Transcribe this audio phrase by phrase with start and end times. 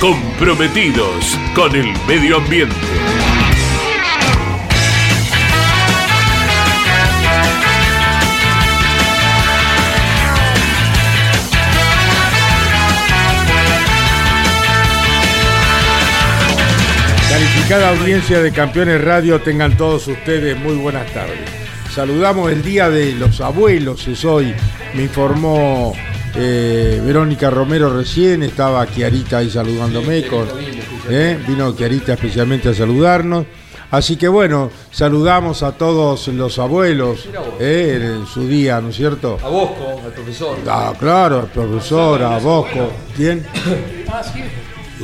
[0.00, 2.74] comprometidos con el medio ambiente.
[17.28, 21.38] Calificada audiencia de Campeones Radio, tengan todos ustedes muy buenas tardes.
[21.92, 24.54] Saludamos el Día de los Abuelos, es hoy,
[24.94, 25.92] me informó
[26.34, 30.46] eh, Verónica Romero recién, estaba Kiarita ahí saludándome, con,
[31.08, 33.46] eh, vino Kiarita especialmente a saludarnos.
[33.90, 37.26] Así que bueno, saludamos a todos los abuelos
[37.58, 39.38] eh, en su día, ¿no es cierto?
[39.42, 40.58] A Bosco, al profesor.
[40.68, 42.90] Ah, claro, al profesor, a Bosco.
[43.16, 43.46] ¿Quién?
[44.10, 44.40] Ah, sí.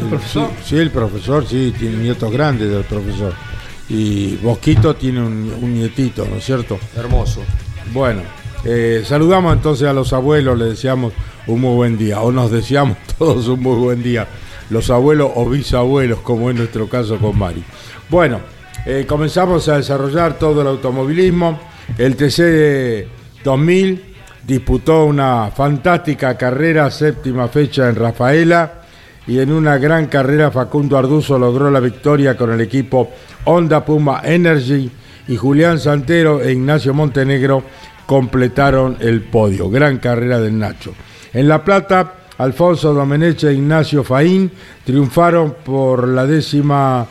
[0.01, 0.51] El profesor?
[0.65, 3.35] Sí, el profesor, sí, tiene nietos grandes del profesor.
[3.89, 6.79] Y Bosquito tiene un, un nietito, ¿no es cierto?
[6.97, 7.43] Hermoso.
[7.93, 8.23] Bueno,
[8.65, 11.13] eh, saludamos entonces a los abuelos, les deseamos
[11.47, 14.27] un muy buen día, o nos deseamos todos un muy buen día,
[14.71, 17.63] los abuelos o bisabuelos, como en nuestro caso con Mari.
[18.09, 18.41] Bueno,
[18.87, 21.59] eh, comenzamos a desarrollar todo el automovilismo.
[21.99, 24.15] El TC 2000
[24.47, 28.85] disputó una fantástica carrera, séptima fecha en Rafaela,
[29.27, 33.11] y en una gran carrera Facundo Arduzo logró la victoria con el equipo
[33.45, 34.91] Honda Puma Energy
[35.29, 37.63] y Julián Santero e Ignacio Montenegro
[38.07, 39.71] completaron el podio.
[39.71, 40.95] Gran carrera del Nacho.
[41.33, 44.51] En La Plata, Alfonso Domenech e Ignacio Faín
[44.85, 47.07] triunfaron por la décima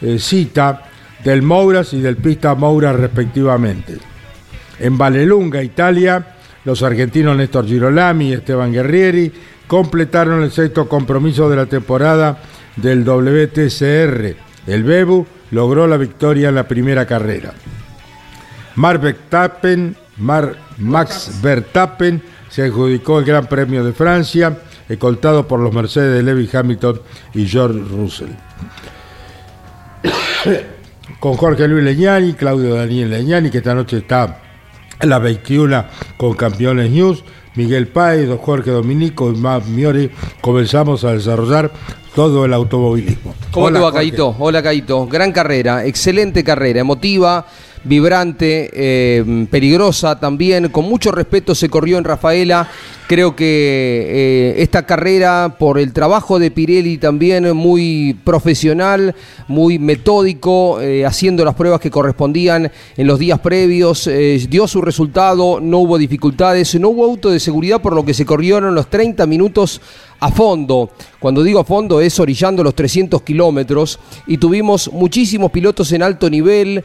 [0.00, 0.84] eh, cita
[1.24, 3.98] del Mouras y del Pista Mouras respectivamente.
[4.78, 6.34] En Valelunga, Italia,
[6.64, 9.32] los argentinos Néstor Girolami y Esteban Guerrieri
[9.66, 12.38] completaron el sexto compromiso de la temporada
[12.76, 14.36] del WTCR.
[14.66, 17.52] El Bebu logró la victoria en la primera carrera.
[18.76, 24.58] Mar Verstappen, Mar- Max Verstappen se adjudicó el Gran Premio de Francia,
[24.88, 27.00] escoltado por los Mercedes de Lewis Hamilton
[27.34, 28.30] y George Russell.
[31.20, 34.40] Con Jorge Luis Leñani, Claudio Daniel Leñani, que esta noche está
[35.00, 35.84] en la 21
[36.16, 37.24] con Campeones News,
[37.54, 41.70] Miguel Páez, Jorge Dominico y Matt Miori, comenzamos a desarrollar
[42.14, 43.34] todo el automovilismo.
[43.50, 43.92] ¿Cómo Hola, te va.
[43.92, 44.36] Caito?
[44.38, 45.06] Hola, Caito.
[45.06, 47.46] Gran carrera, excelente carrera, emotiva,
[47.84, 50.68] vibrante, eh, peligrosa también.
[50.68, 52.68] Con mucho respeto se corrió en Rafaela.
[53.08, 59.14] Creo que eh, esta carrera, por el trabajo de Pirelli también muy profesional,
[59.46, 64.82] muy metódico, eh, haciendo las pruebas que correspondían en los días previos, eh, dio su
[64.82, 68.90] resultado, no hubo dificultades, no hubo auto de seguridad, por lo que se corrieron los
[68.90, 69.80] 30 minutos
[70.20, 70.90] a fondo.
[71.18, 76.28] Cuando digo a fondo es orillando los 300 kilómetros y tuvimos muchísimos pilotos en alto
[76.28, 76.84] nivel,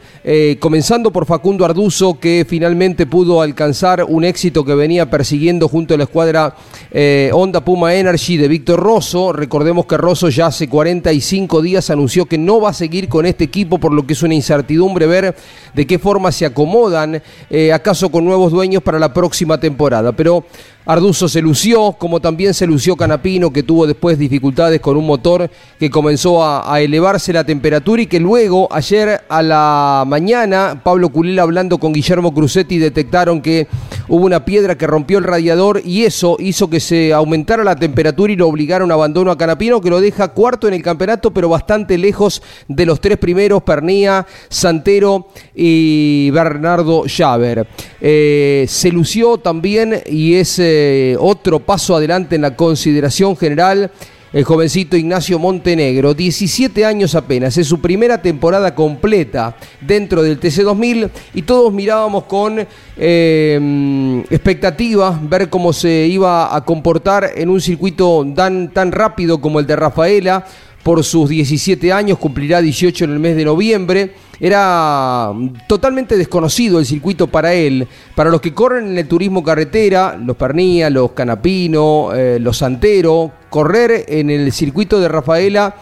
[0.60, 5.98] comenzando por Facundo Arduzo que finalmente pudo alcanzar un éxito que venía persiguiendo junto a
[5.98, 6.54] la escuadra
[6.92, 9.32] eh, Honda Puma Energy de Víctor Rosso.
[9.32, 13.42] Recordemos que Rosso ya hace 45 días anunció que no va a seguir con este
[13.42, 15.34] equipo, por lo que es una incertidumbre ver
[15.74, 17.20] de qué forma se acomodan,
[17.50, 20.12] eh, acaso con nuevos dueños para la próxima temporada.
[20.12, 20.44] Pero
[20.86, 25.50] Arduzo se lució, como también se lució Canapino, que tuvo después dificultades con un motor
[25.80, 31.42] que comenzó a, elevarse la temperatura y que luego, ayer a la mañana, Pablo Culela
[31.42, 33.66] hablando con Guillermo Crucetti detectaron que
[34.08, 38.32] hubo una piedra que rompió el radiador y eso hizo que se aumentara la temperatura
[38.32, 41.48] y lo obligaron a abandono a Canapino, que lo deja cuarto en el campeonato, pero
[41.48, 47.66] bastante lejos de los tres primeros, Pernía, Santero y Bernardo Javer.
[48.00, 53.90] Eh, se lució también y es eh, otro paso adelante en la consideración general.
[54.34, 61.08] El jovencito Ignacio Montenegro, 17 años apenas, es su primera temporada completa dentro del TC2000
[61.34, 62.66] y todos mirábamos con
[62.96, 69.60] eh, expectativa ver cómo se iba a comportar en un circuito tan, tan rápido como
[69.60, 70.44] el de Rafaela,
[70.84, 74.12] por sus 17 años, cumplirá 18 en el mes de noviembre.
[74.38, 75.32] Era
[75.66, 77.88] totalmente desconocido el circuito para él.
[78.14, 83.32] Para los que corren en el turismo carretera, los Pernía, los Canapino, eh, los Santero,
[83.48, 85.74] correr en el circuito de Rafaela,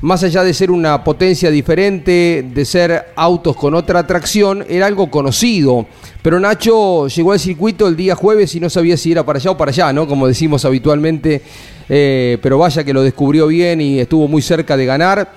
[0.00, 5.10] más allá de ser una potencia diferente, de ser autos con otra atracción, era algo
[5.10, 5.86] conocido.
[6.22, 9.50] Pero Nacho llegó al circuito el día jueves y no sabía si era para allá
[9.50, 10.08] o para allá, ¿no?
[10.08, 11.42] Como decimos habitualmente.
[11.88, 15.30] Eh, pero vaya que lo descubrió bien y estuvo muy cerca de ganar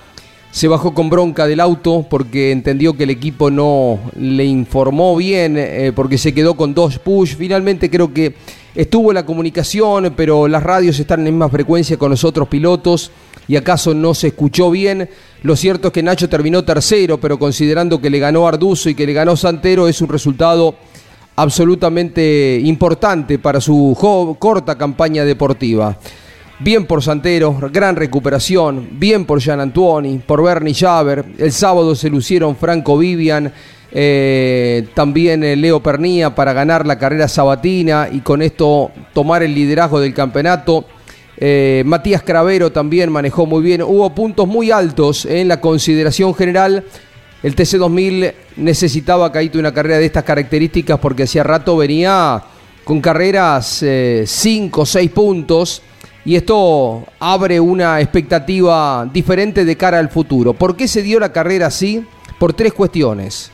[0.52, 5.56] se bajó con bronca del auto porque entendió que el equipo no le informó bien,
[5.58, 7.36] eh, porque se quedó con dos push.
[7.36, 8.34] Finalmente creo que
[8.74, 13.12] estuvo la comunicación, pero las radios están en la misma frecuencia con los otros pilotos
[13.48, 15.10] y acaso no se escuchó bien.
[15.44, 19.06] Lo cierto es que Nacho terminó tercero, pero considerando que le ganó Arduzo y que
[19.06, 20.76] le ganó Santero, es un resultado
[21.36, 23.96] absolutamente importante para su
[24.40, 25.98] corta campaña deportiva.
[26.62, 28.90] Bien por Santero, gran recuperación.
[28.92, 31.24] Bien por Jean Antuoni, por Bernie Javer.
[31.38, 33.54] El sábado se lucieron Franco Vivian,
[33.94, 39.56] eh, también eh, Leo Pernía para ganar la carrera sabatina y con esto tomar el
[39.56, 40.84] liderazgo del campeonato.
[41.38, 43.82] Eh, Matías Cravero también manejó muy bien.
[43.82, 46.84] Hubo puntos muy altos en la consideración general.
[47.42, 52.44] El TC2000 necesitaba, Caíto, una carrera de estas características porque hacía rato venía
[52.84, 53.82] con carreras
[54.26, 55.84] 5 o 6 puntos
[56.30, 60.54] y esto abre una expectativa diferente de cara al futuro.
[60.54, 62.06] ¿Por qué se dio la carrera así?
[62.38, 63.50] Por tres cuestiones.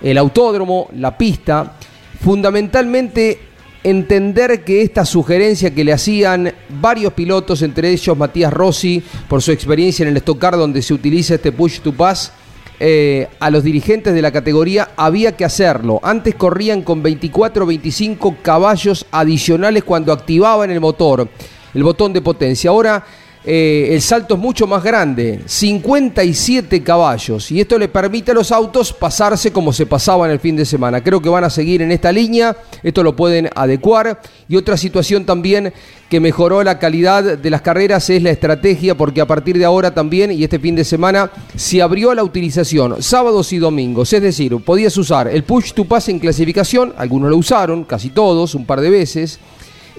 [0.00, 1.76] El autódromo, la pista,
[2.22, 3.40] fundamentalmente
[3.82, 9.50] entender que esta sugerencia que le hacían varios pilotos, entre ellos Matías Rossi, por su
[9.50, 12.30] experiencia en el Stock donde se utiliza este push to pass,
[12.78, 15.98] eh, a los dirigentes de la categoría había que hacerlo.
[16.04, 21.28] Antes corrían con 24 o 25 caballos adicionales cuando activaban el motor
[21.74, 22.70] el botón de potencia.
[22.70, 23.04] Ahora
[23.42, 28.52] eh, el salto es mucho más grande, 57 caballos, y esto le permite a los
[28.52, 31.02] autos pasarse como se pasaba en el fin de semana.
[31.02, 34.20] Creo que van a seguir en esta línea, esto lo pueden adecuar.
[34.46, 35.72] Y otra situación también
[36.10, 39.94] que mejoró la calidad de las carreras es la estrategia, porque a partir de ahora
[39.94, 44.54] también, y este fin de semana, se abrió la utilización sábados y domingos, es decir,
[44.62, 48.82] podías usar el push to pass en clasificación, algunos lo usaron, casi todos, un par
[48.82, 49.40] de veces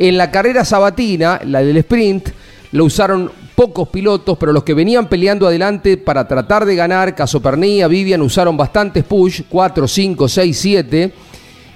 [0.07, 2.29] en la carrera sabatina, la del sprint,
[2.71, 7.39] lo usaron pocos pilotos, pero los que venían peleando adelante para tratar de ganar, Caso
[7.39, 11.13] Pernilla, Vivian, usaron bastantes push, 4, 5, 6, 7,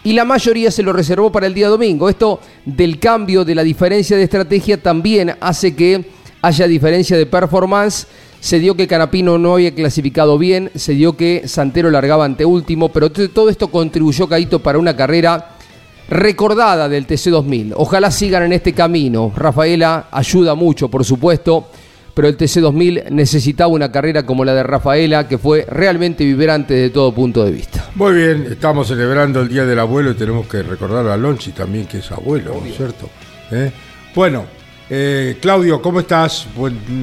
[0.05, 2.09] y la mayoría se lo reservó para el día domingo.
[2.09, 6.05] Esto del cambio, de la diferencia de estrategia, también hace que
[6.41, 8.07] haya diferencia de performance.
[8.39, 12.89] Se dio que Canapino no había clasificado bien, se dio que Santero largaba ante último,
[12.89, 15.54] pero todo esto contribuyó, Caito, para una carrera
[16.09, 17.73] recordada del TC2000.
[17.75, 19.31] Ojalá sigan en este camino.
[19.35, 21.67] Rafaela ayuda mucho, por supuesto,
[22.13, 26.89] pero el TC2000 necesitaba una carrera como la de Rafaela, que fue realmente vibrante de
[26.89, 27.89] todo punto de vista.
[27.95, 31.85] Muy bien, estamos celebrando el Día del Abuelo y tenemos que recordar a Lonchi también,
[31.85, 33.09] que es abuelo, ¿no es cierto?
[33.51, 33.71] ¿Eh?
[34.15, 34.45] Bueno,
[34.89, 36.47] eh, Claudio, ¿cómo estás?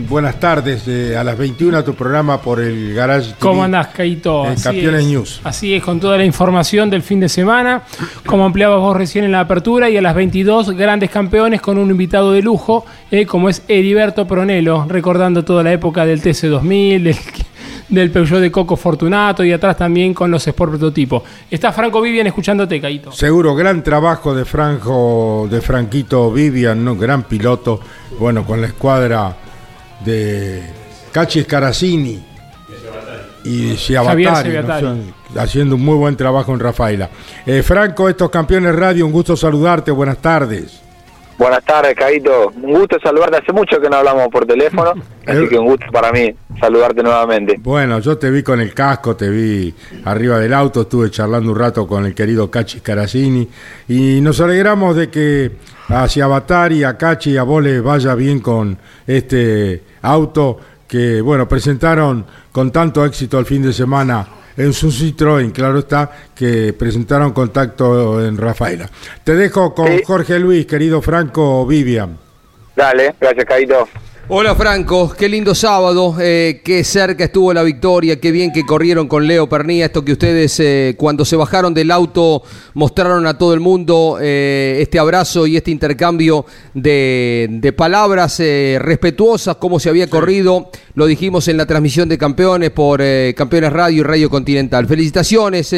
[0.08, 0.84] buenas tardes.
[0.86, 4.46] Eh, a las 21 tu programa por el Garage ¿Cómo andás, Caito?
[4.62, 5.40] Campeones News.
[5.42, 7.82] Así es, con toda la información del fin de semana.
[8.24, 11.90] Como ampliabas vos recién en la apertura, y a las 22 grandes campeones con un
[11.90, 17.16] invitado de lujo, eh, como es Heriberto Pronelo, recordando toda la época del TC2000, del
[17.88, 21.22] del Peugeot de Coco Fortunato y atrás también con los Sport Prototipo.
[21.50, 23.12] Está Franco Vivian escuchándote, Caito.
[23.12, 26.96] Seguro, gran trabajo de Franco, de Franquito Vivian, ¿no?
[26.96, 27.80] gran piloto,
[28.18, 29.36] bueno, con la escuadra
[30.04, 30.62] de
[31.12, 32.22] Cachi Caracini
[33.44, 34.56] y Ciabatari,
[35.36, 37.10] haciendo un muy buen trabajo en Rafaela.
[37.44, 40.80] Eh, Franco, estos campeones radio, un gusto saludarte, buenas tardes.
[41.38, 42.52] Buenas tardes, Caito.
[42.54, 43.38] Un gusto saludarte.
[43.38, 44.92] Hace mucho que no hablamos por teléfono,
[45.26, 47.56] así que un gusto para mí saludarte nuevamente.
[47.60, 51.58] Bueno, yo te vi con el casco, te vi arriba del auto, estuve charlando un
[51.58, 53.48] rato con el querido Cachi Caracini
[53.88, 55.52] y nos alegramos de que
[55.88, 61.48] hacia Batari, a Cachi y a vos les vaya bien con este auto que, bueno,
[61.48, 67.32] presentaron con tanto éxito el fin de semana en su Citroën, claro está, que presentaron
[67.32, 68.88] contacto en Rafaela.
[69.24, 72.18] Te dejo con Jorge Luis, querido Franco Vivian.
[72.76, 73.88] Dale, gracias, Caito.
[74.34, 79.06] Hola Franco, qué lindo sábado, eh, qué cerca estuvo la victoria, qué bien que corrieron
[79.06, 83.52] con Leo Pernía, esto que ustedes eh, cuando se bajaron del auto mostraron a todo
[83.52, 90.70] el mundo eh, este abrazo y este intercambio de, palabras respetuosas, cómo se había corrido,
[90.94, 93.02] lo dijimos en la transmisión de campeones por
[93.36, 94.86] Campeones Radio y Radio Continental.
[94.86, 95.74] Felicitaciones,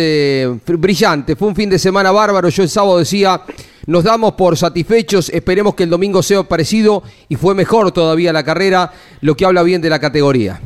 [0.64, 3.42] brillante, fue un fin de semana bárbaro, yo el sábado decía
[3.86, 8.44] nos damos por satisfechos, esperemos que el domingo sea parecido y fue mejor todavía la
[8.44, 10.60] carrera, lo que habla bien de la categoría.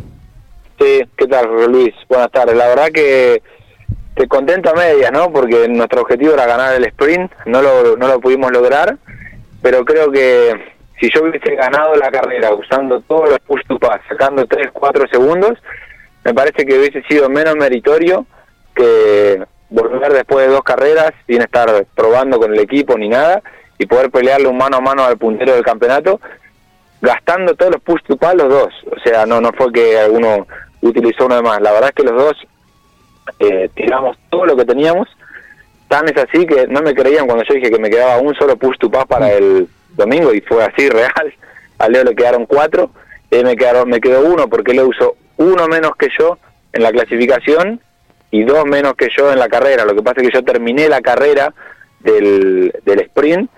[0.79, 1.95] Sí, ¿qué tal Luis?
[2.09, 2.57] Buenas tardes.
[2.57, 3.43] La verdad que
[4.15, 5.33] te contento a medias, ¿no?
[5.33, 8.97] Porque nuestro objetivo era ganar el sprint, no lo, no lo pudimos lograr,
[9.63, 10.53] pero creo que
[11.01, 15.07] si yo hubiese ganado la carrera usando todos los push to pass, sacando 3, 4
[15.11, 15.59] segundos,
[16.25, 18.27] me parece que hubiese sido menos meritorio
[18.75, 23.43] que volver después de dos carreras sin estar probando con el equipo ni nada
[23.79, 26.21] y poder pelearle un mano a mano al puntero del campeonato
[27.01, 28.75] gastando todos los push to pass los dos.
[28.91, 30.47] O sea, no no fue que alguno
[30.81, 31.61] utilizó uno de más.
[31.61, 32.37] La verdad es que los dos
[33.39, 35.09] eh, tiramos todo lo que teníamos.
[35.89, 38.57] Tan es así que no me creían cuando yo dije que me quedaba un solo
[38.57, 41.35] push to pass para el domingo y fue así real.
[41.79, 42.91] A Leo le quedaron cuatro,
[43.31, 46.39] y me, quedaron, me quedó uno porque Leo usó uno menos que yo
[46.73, 47.81] en la clasificación
[48.31, 49.85] y dos menos que yo en la carrera.
[49.85, 51.53] Lo que pasa es que yo terminé la carrera
[52.01, 53.51] del, del sprint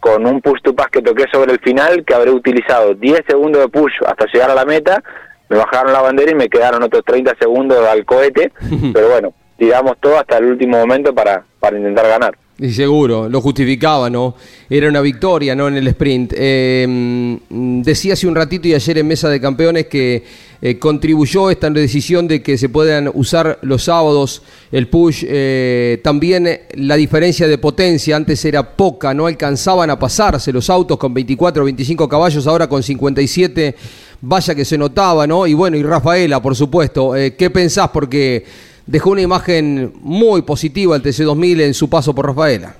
[0.00, 3.62] con un push to pass que toqué sobre el final, que habré utilizado 10 segundos
[3.62, 5.02] de push hasta llegar a la meta,
[5.48, 8.52] me bajaron la bandera y me quedaron otros 30 segundos al cohete,
[8.92, 12.36] pero bueno, tiramos todo hasta el último momento para, para intentar ganar.
[12.58, 14.36] Y seguro, lo justificaba, ¿no?
[14.70, 15.66] Era una victoria, ¿no?
[15.66, 16.34] En el sprint.
[16.36, 20.22] Eh, decía hace un ratito y ayer en Mesa de Campeones que
[20.66, 24.42] eh, contribuyó esta decisión de que se puedan usar los sábados
[24.72, 25.22] el push.
[25.28, 30.96] Eh, también la diferencia de potencia, antes era poca, no alcanzaban a pasarse los autos
[30.96, 33.74] con 24 o 25 caballos, ahora con 57,
[34.22, 35.46] vaya que se notaba, ¿no?
[35.46, 37.12] Y bueno, y Rafaela, por supuesto.
[37.12, 37.90] ¿Qué pensás?
[37.90, 38.46] Porque
[38.86, 42.74] dejó una imagen muy positiva el TC2000 en su paso por Rafaela.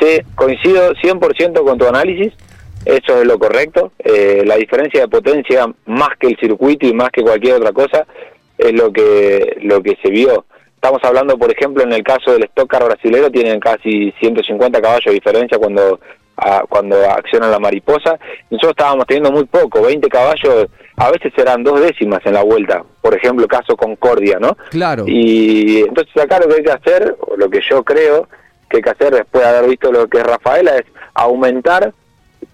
[0.00, 2.32] Sí, coincido 100% con tu análisis,
[2.84, 3.92] eso es lo correcto.
[3.98, 8.06] Eh, la diferencia de potencia, más que el circuito y más que cualquier otra cosa,
[8.58, 10.44] es lo que, lo que se vio.
[10.74, 15.04] Estamos hablando, por ejemplo, en el caso del Stock Car brasilero, tienen casi 150 caballos
[15.06, 16.00] de diferencia cuando
[16.68, 18.18] cuando acciona la mariposa.
[18.50, 22.84] Nosotros estábamos teniendo muy poco, 20 caballos, a veces eran dos décimas en la vuelta,
[23.00, 24.56] por ejemplo, caso Concordia, ¿no?
[24.70, 25.04] Claro.
[25.06, 28.28] Y entonces acá lo que hay que hacer, o lo que yo creo
[28.68, 30.84] que hay que hacer después de haber visto lo que es Rafaela, es
[31.14, 31.92] aumentar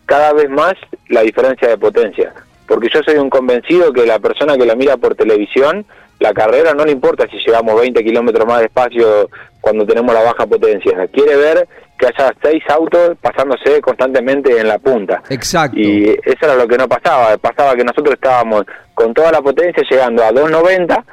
[0.08, 0.72] cada vez más
[1.10, 2.32] la diferencia de potencia.
[2.66, 5.84] Porque yo soy un convencido que la persona que la mira por televisión,
[6.18, 9.28] la carrera no le importa si llegamos 20 kilómetros más despacio
[9.60, 11.06] cuando tenemos la baja potencia.
[11.12, 15.22] Quiere ver que haya seis autos pasándose constantemente en la punta.
[15.28, 15.78] Exacto.
[15.78, 17.36] Y eso era lo que no pasaba.
[17.36, 21.04] Pasaba que nosotros estábamos con toda la potencia llegando a 290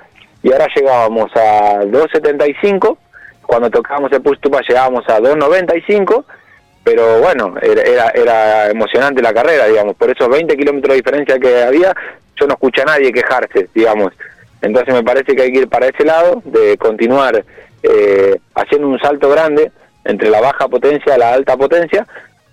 [0.41, 2.97] y ahora llegábamos a 275.
[3.45, 6.25] Cuando tocábamos el push to llegábamos a 295
[6.85, 11.63] pero bueno, era, era, emocionante la carrera, digamos, por esos 20 kilómetros de diferencia que
[11.63, 11.95] había,
[12.39, 14.13] yo no escuché a nadie quejarse, digamos.
[14.61, 17.43] Entonces me parece que hay que ir para ese lado, de continuar
[17.81, 19.71] eh, haciendo un salto grande
[20.03, 22.05] entre la baja potencia y la alta potencia.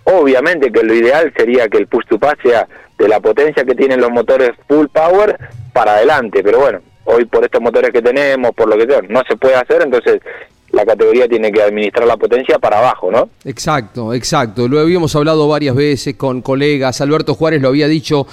[0.03, 3.75] Obviamente que lo ideal sería que el push to pass sea de la potencia que
[3.75, 5.37] tienen los motores full power
[5.73, 9.21] para adelante, pero bueno, hoy por estos motores que tenemos, por lo que sea, no
[9.27, 10.21] se puede hacer, entonces
[10.73, 13.29] la categoría tiene que administrar la potencia para abajo, ¿no?
[13.45, 14.67] Exacto, exacto.
[14.67, 18.25] Lo habíamos hablado varias veces con colegas, Alberto Juárez lo había dicho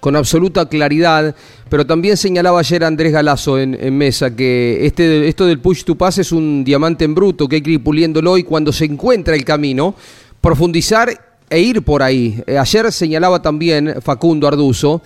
[0.00, 1.34] con absoluta claridad,
[1.70, 6.18] pero también señalaba ayer Andrés Galazo en, mesa que este, esto del push to pass
[6.18, 9.44] es un diamante en bruto que hay que ir puliéndolo y cuando se encuentra el
[9.44, 9.94] camino,
[10.40, 11.08] profundizar
[11.48, 12.42] e ir por ahí.
[12.46, 15.00] Eh, ayer señalaba también Facundo Arduzo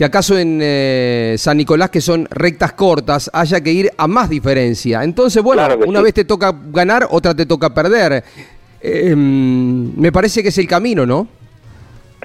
[0.00, 4.30] que acaso en eh, San Nicolás, que son rectas cortas, haya que ir a más
[4.30, 5.04] diferencia.
[5.04, 8.24] Entonces, bueno, una vez te toca ganar, otra te toca perder.
[8.80, 11.28] Em, me parece que es el camino, ¿no?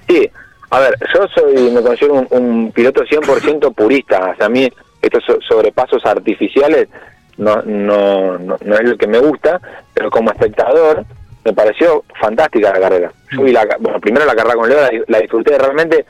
[0.08, 0.25] Sí,
[0.70, 4.32] a ver, yo soy, me considero un, piloto 100% purista.
[4.32, 6.88] O sea, a mí estos sobrepasos artificiales
[7.36, 9.60] no, no, no, es lo que me gusta,
[9.94, 11.03] pero como espectador
[11.44, 13.12] me pareció fantástica la carrera.
[13.34, 16.05] Yo vi la, bueno, primero la carrera con Leo la, disfruté, realmente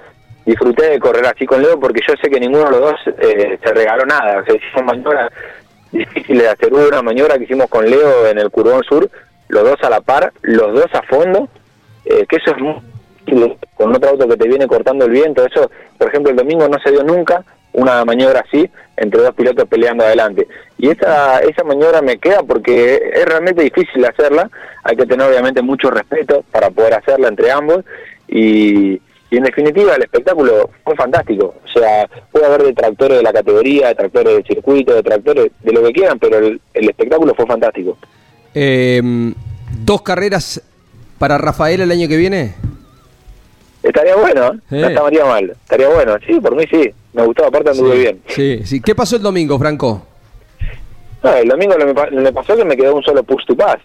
[0.46, 3.58] disfruté de correr así con Leo porque yo sé que ninguno de los dos eh,
[3.64, 4.42] se regaló nada.
[4.42, 5.32] O sea, hicimos maniobras
[5.92, 6.74] difíciles de hacer.
[6.74, 9.10] una maniobra que hicimos con Leo en el Curbón Sur,
[9.48, 11.50] los dos a la par, los dos a fondo,
[12.06, 12.76] eh, que eso es muy
[13.74, 15.46] con otro auto que te viene cortando el viento.
[15.46, 19.68] Eso, por ejemplo, el domingo no se dio nunca una maniobra así entre dos pilotos
[19.68, 20.48] peleando adelante.
[20.78, 24.50] Y esa, esa maniobra me queda porque es realmente difícil hacerla.
[24.84, 27.84] Hay que tener obviamente mucho respeto para poder hacerla entre ambos.
[28.28, 31.56] Y, en definitiva el espectáculo fue fantástico.
[31.64, 35.94] O sea, puede haber detractores de la categoría, detractores del circuito, detractores de lo que
[35.94, 37.98] quieran, pero el, espectáculo fue fantástico.
[38.54, 39.34] Em,
[39.84, 40.62] ¿Dos carreras
[41.18, 42.56] para Rafael el año que viene?
[43.84, 44.60] Estaría bueno, ¿eh?
[44.72, 45.52] no estaría mal.
[45.52, 46.92] Estaría bueno, sí, por mí sí.
[47.14, 48.22] Me gustó, aparte anduve bien.
[48.28, 48.82] Sí, sí.
[48.82, 50.06] ¿Qué pasó el domingo, Franco?
[51.24, 51.76] No, el domingo
[52.12, 53.78] me, pasó que me quedó un solo push to pass.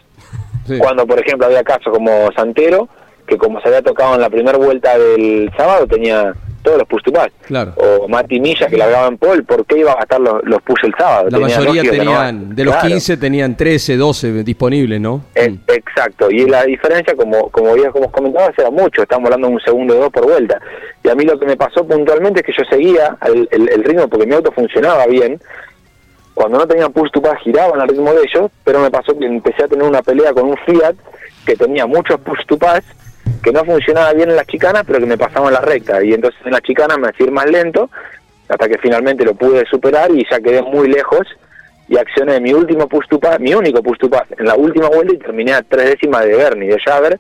[0.78, 2.88] Cuando, por ejemplo, había casos como Santero,
[3.27, 7.03] que como se había tocado en la primera vuelta del sábado, tenía todos los push
[7.05, 7.12] to.
[7.47, 7.73] Claro.
[7.77, 10.85] O Mati Milla, que largaba en pole, ¿por qué iba a gastar los, los push
[10.85, 11.31] el sábado?
[11.31, 12.89] La Tenía mayoría no- tenían, de los Claro.
[12.89, 15.25] 15 tenían 13, 12 disponibles, ¿no?
[15.35, 15.59] Eh, Mm.
[15.69, 19.61] Exacto, y la diferencia, como como bien como comentabas, era mucho, estamos hablando de un
[19.61, 20.61] segundo o dos por vuelta.
[21.03, 23.83] Y a mí lo que me pasó puntualmente es que yo seguía el, el- el
[23.85, 25.41] ritmo porque mi auto funcionaba bien.
[26.35, 29.27] Cuando no tenía push to pass giraban al ritmo de ellos, pero me pasó que
[29.27, 30.95] empecé a tener una pelea con un Fiat
[31.47, 32.83] que tenía muchos push to pass,
[33.42, 36.02] que no funcionaba bien en las chicanas, pero que me pasaba en la recta.
[36.02, 37.90] Y entonces en las chicanas me hacía ir más lento,
[38.49, 41.26] hasta que finalmente lo pude superar y ya quedé muy lejos
[41.88, 43.06] y accioné mi último push
[43.40, 43.99] mi único push
[44.38, 47.18] en la última vuelta y terminé a tres décimas de Bernie, de Javer,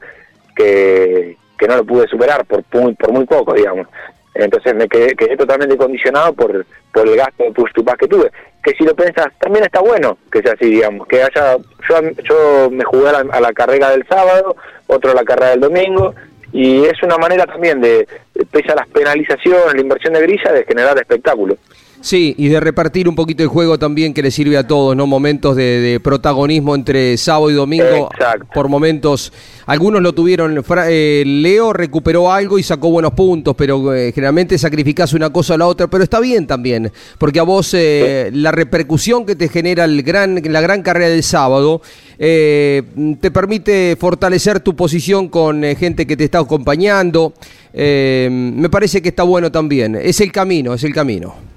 [0.54, 3.88] que, que no lo pude superar por, por muy poco, digamos.
[4.34, 8.08] Entonces me quedé, quedé totalmente condicionado por, por el gasto de push to pass que
[8.08, 8.30] tuve.
[8.62, 11.06] Que si lo pensás, también está bueno que sea así, digamos.
[11.08, 14.56] Que haya, yo, yo me jugué a la, carrera del sábado,
[14.86, 16.14] otro a la carrera del domingo,
[16.52, 18.06] y es una manera también de,
[18.50, 21.56] pese a las penalizaciones, la inversión de grilla, de generar espectáculo.
[22.02, 25.06] Sí, y de repartir un poquito el juego también que le sirve a todos, ¿no?
[25.06, 28.08] Momentos de, de protagonismo entre sábado y domingo.
[28.10, 28.46] Exacto.
[28.54, 29.32] Por momentos,
[29.66, 30.64] algunos lo tuvieron.
[30.88, 35.58] Eh, Leo recuperó algo y sacó buenos puntos, pero eh, generalmente sacrificás una cosa o
[35.58, 35.88] la otra.
[35.88, 40.40] Pero está bien también, porque a vos eh, la repercusión que te genera el gran,
[40.42, 41.82] la gran carrera del sábado
[42.18, 42.82] eh,
[43.20, 47.34] te permite fortalecer tu posición con gente que te está acompañando.
[47.74, 49.96] Eh, me parece que está bueno también.
[49.96, 51.49] Es el camino, es el camino.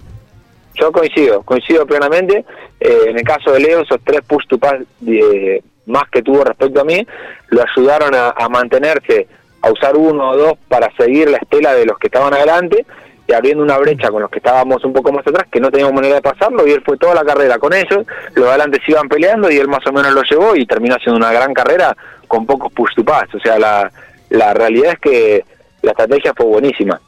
[0.76, 2.46] Yo coincido, coincido plenamente.
[2.80, 4.76] Eh, en el caso de Leo, esos tres push to pass
[5.06, 7.06] eh, más que tuvo respecto a mí,
[7.50, 9.28] lo ayudaron a, mantenerse,
[9.62, 12.86] a usar uno o dos para seguir la estela de los que estaban adelante
[13.28, 15.94] y abriendo una brecha con los que estábamos un poco más atrás, que no teníamos
[15.94, 18.92] manera de pasarlo, y él fue toda la carrera con ellos, los de adelante se
[18.92, 21.96] iban peleando y él más o menos lo llevó y terminó haciendo una gran carrera
[22.28, 23.34] con pocos push to pass.
[23.34, 23.90] O sea, la,
[24.30, 25.46] la realidad es que
[25.84, 27.00] la estrategia fue buenísima.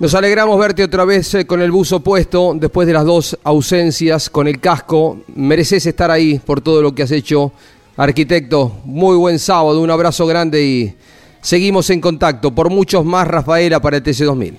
[0.00, 4.30] Nos alegramos verte otra vez eh, con el buzo puesto después de las dos ausencias
[4.30, 5.18] con el casco.
[5.36, 7.52] Mereces estar ahí por todo lo que has hecho,
[7.98, 8.80] arquitecto.
[8.86, 10.96] Muy buen sábado, un abrazo grande y
[11.42, 12.50] seguimos en contacto.
[12.54, 14.54] Por muchos más, Rafaela, para el TC2000.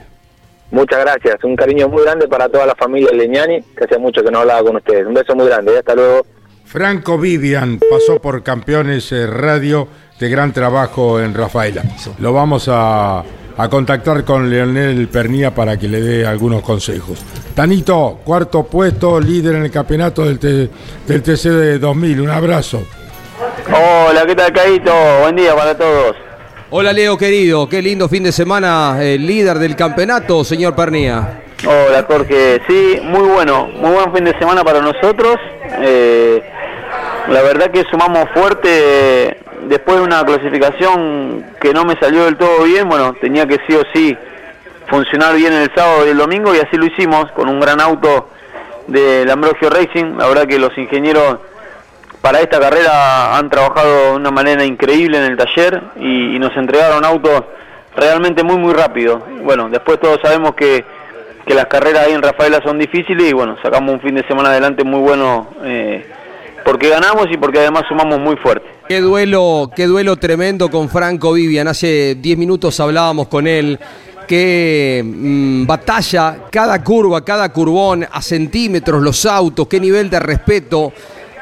[0.69, 4.29] Muchas gracias, un cariño muy grande para toda la familia Leñani, que hace mucho que
[4.29, 5.07] no hablaba con ustedes.
[5.07, 6.23] Un beso muy grande, hasta luego.
[6.65, 9.87] Franco Vivian pasó por Campeones eh, Radio
[10.19, 11.81] de gran trabajo en Rafaela.
[12.19, 13.23] Lo vamos a,
[13.57, 17.19] a contactar con Leonel Pernía para que le dé algunos consejos.
[17.55, 20.69] Tanito, cuarto puesto, líder en el campeonato del, T-
[21.07, 22.21] del TC de 2000.
[22.21, 22.83] Un abrazo.
[23.67, 24.93] Hola, ¿qué tal, Caito?
[25.21, 26.15] Buen día para todos.
[26.69, 27.67] Hola Leo, querido.
[27.67, 31.41] Qué lindo fin de semana, eh, líder del campeonato, señor Pernía.
[31.67, 32.61] Hola, Jorge.
[32.67, 33.67] Sí, muy bueno.
[33.67, 35.35] Muy buen fin de semana para nosotros.
[35.81, 36.41] Eh,
[37.29, 39.37] la verdad que sumamos fuerte
[39.67, 42.87] después de una clasificación que no me salió del todo bien.
[42.89, 44.17] Bueno, tenía que sí o sí
[44.87, 48.29] funcionar bien el sábado y el domingo y así lo hicimos con un gran auto
[48.87, 50.17] del Ambrogio Racing.
[50.17, 51.37] La verdad que los ingenieros
[52.21, 56.55] para esta carrera han trabajado de una manera increíble en el taller y, y nos
[56.55, 57.43] entregaron autos
[57.95, 59.19] realmente muy muy rápido.
[59.43, 60.85] Bueno, después todos sabemos que,
[61.45, 64.49] que las carreras ahí en Rafaela son difíciles y bueno, sacamos un fin de semana
[64.49, 66.05] adelante muy bueno eh,
[66.63, 68.67] porque ganamos y porque además sumamos muy fuerte.
[68.87, 71.67] Qué duelo, qué duelo tremendo con Franco Vivian.
[71.67, 73.79] Hace 10 minutos hablábamos con él.
[74.27, 80.93] Qué mm, batalla, cada curva, cada curvón, a centímetros los autos, qué nivel de respeto.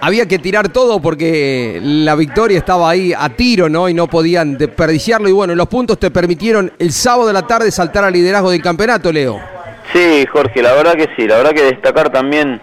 [0.02, 3.90] Había que tirar todo porque la victoria estaba ahí a tiro, ¿no?
[3.90, 5.28] Y no podían desperdiciarlo.
[5.28, 8.62] Y bueno, los puntos te permitieron el sábado de la tarde saltar al liderazgo del
[8.62, 9.40] campeonato, Leo.
[9.92, 12.62] Sí, Jorge, la verdad que sí, la verdad que destacar también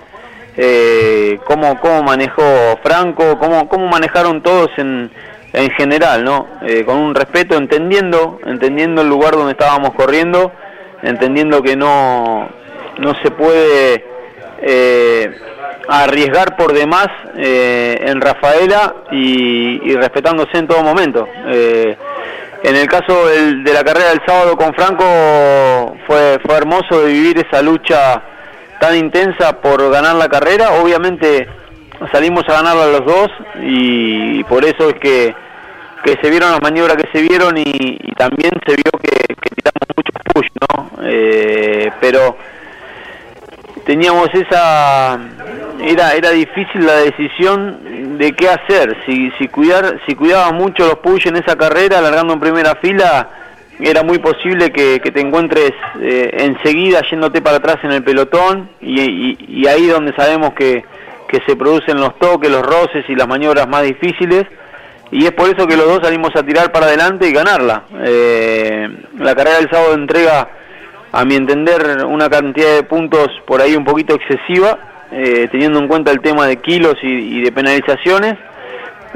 [0.57, 2.43] eh, cómo, cómo manejó
[2.83, 5.11] Franco, cómo, cómo manejaron todos en,
[5.53, 6.47] en general, ¿no?
[6.67, 10.53] Eh, con un respeto, entendiendo, entendiendo el lugar donde estábamos corriendo,
[11.03, 12.49] entendiendo que no,
[12.99, 14.05] no se puede
[14.63, 15.31] eh,
[15.89, 21.29] arriesgar por demás eh, en Rafaela y, y respetándose en todo momento.
[21.49, 21.97] Eh,
[22.63, 25.05] en el caso del- de la carrera del sábado con Franco
[26.07, 28.23] fue, fue hermoso vivir esa lucha
[28.81, 30.73] tan intensa por ganar la carrera.
[30.73, 31.49] Obviamente
[32.13, 33.31] salimos a ganarla los dos
[33.63, 35.35] y, por eso es que,
[36.05, 40.15] que se vieron las maniobras que se vieron y, también se vio que, tiramos muchos
[40.33, 40.91] push, ¿no?
[41.05, 42.37] Eh, pero
[43.85, 45.19] teníamos esa
[45.81, 50.97] era era difícil la decisión de qué hacer si si cuidar si cuidaba mucho los
[50.97, 53.46] push en esa carrera alargando en primera fila
[53.81, 58.71] era muy posible que, que te encuentres eh, enseguida yéndote para atrás en el pelotón
[58.81, 60.85] y, y- y ahí donde sabemos que,
[61.29, 64.45] que se producen los toques, los roces y las maniobras más difíciles
[65.13, 67.85] y es por eso que los dos salimos a tirar para adelante y ganarla.
[68.05, 70.49] Eh, la carrera del sábado entrega,
[71.13, 74.79] a mi entender, una cantidad de puntos por ahí un poquito excesiva,
[75.13, 78.35] eh, teniendo en cuenta el tema de kilos y, y de penalizaciones.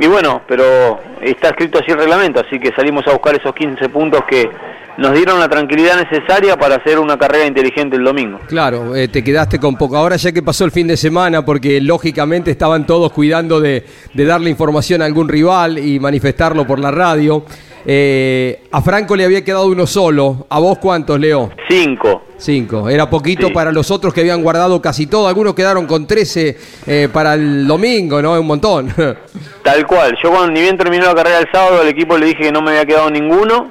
[0.01, 3.87] Y bueno, pero está escrito así el reglamento, así que salimos a buscar esos 15
[3.91, 4.49] puntos que
[4.97, 8.41] nos dieron la tranquilidad necesaria para hacer una carrera inteligente el domingo.
[8.49, 9.99] Claro, eh, te quedaste con poco.
[9.99, 13.85] Ahora ya que pasó el fin de semana, porque lógicamente estaban todos cuidando de,
[14.15, 17.45] de darle información a algún rival y manifestarlo por la radio.
[17.87, 20.47] Eh, a Franco le había quedado uno solo.
[20.49, 21.51] ¿A vos cuántos, Leo?
[21.69, 22.23] Cinco.
[22.37, 22.89] Cinco.
[22.89, 23.53] Era poquito Sí.
[23.53, 25.29] para los otros que habían guardado casi todo.
[25.29, 28.33] Algunos quedaron con 13 eh, para el domingo, ¿no?
[28.39, 28.93] Un montón.
[29.63, 30.17] Tal cual.
[30.23, 32.63] Yo cuando ni bien terminó la carrera el sábado, al equipo le dije que no
[32.63, 33.71] me había quedado ninguno.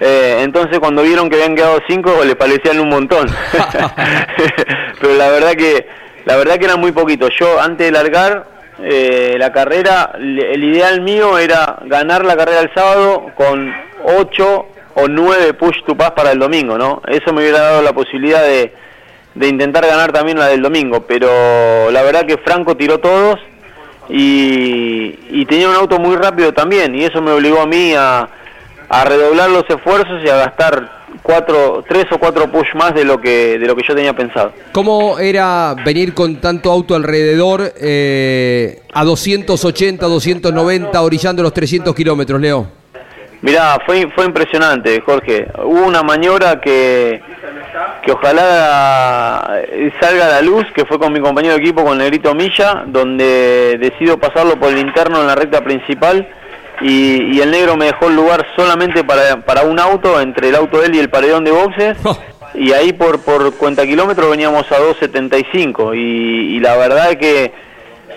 [0.00, 3.28] Eh, entonces cuando vieron que habían quedado cinco, les parecían un montón.
[5.00, 5.86] Pero la verdad que
[6.24, 7.30] la verdad que eran muy poquitos.
[7.38, 12.74] Yo antes de largar eh, la carrera, el ideal mío era ganar la carrera el
[12.74, 13.72] sábado con
[14.18, 17.02] ocho o nueve push to pass para el domingo, ¿no?
[17.06, 18.72] Eso me hubiera dado la posibilidad de,
[19.34, 21.00] de intentar ganar también la del domingo.
[21.06, 23.40] Pero la verdad que Franco tiró todos
[24.08, 28.28] y, y tenía un auto muy rápido también y eso me obligó a mí a,
[28.88, 33.18] a redoblar los esfuerzos y a gastar cuatro, tres o cuatro push más de lo
[33.18, 34.52] que de lo que yo tenía pensado.
[34.72, 42.40] ¿Cómo era venir con tanto auto alrededor eh, a 280, 290, orillando los 300 kilómetros,
[42.40, 42.66] Leo?
[43.40, 45.46] Mirá, fue, fue impresionante, Jorge.
[45.64, 47.20] Hubo una maniobra que,
[48.02, 49.60] que ojalá
[50.00, 53.76] salga a la luz, que fue con mi compañero de equipo, con Negrito Milla, donde
[53.80, 56.26] decido pasarlo por el interno en la recta principal
[56.80, 60.54] y, y el negro me dejó el lugar solamente para, para un auto, entre el
[60.54, 61.96] auto de él y el paredón de boxes.
[62.54, 67.52] Y ahí por, por cuenta kilómetros veníamos a 2.75 y, y la verdad es que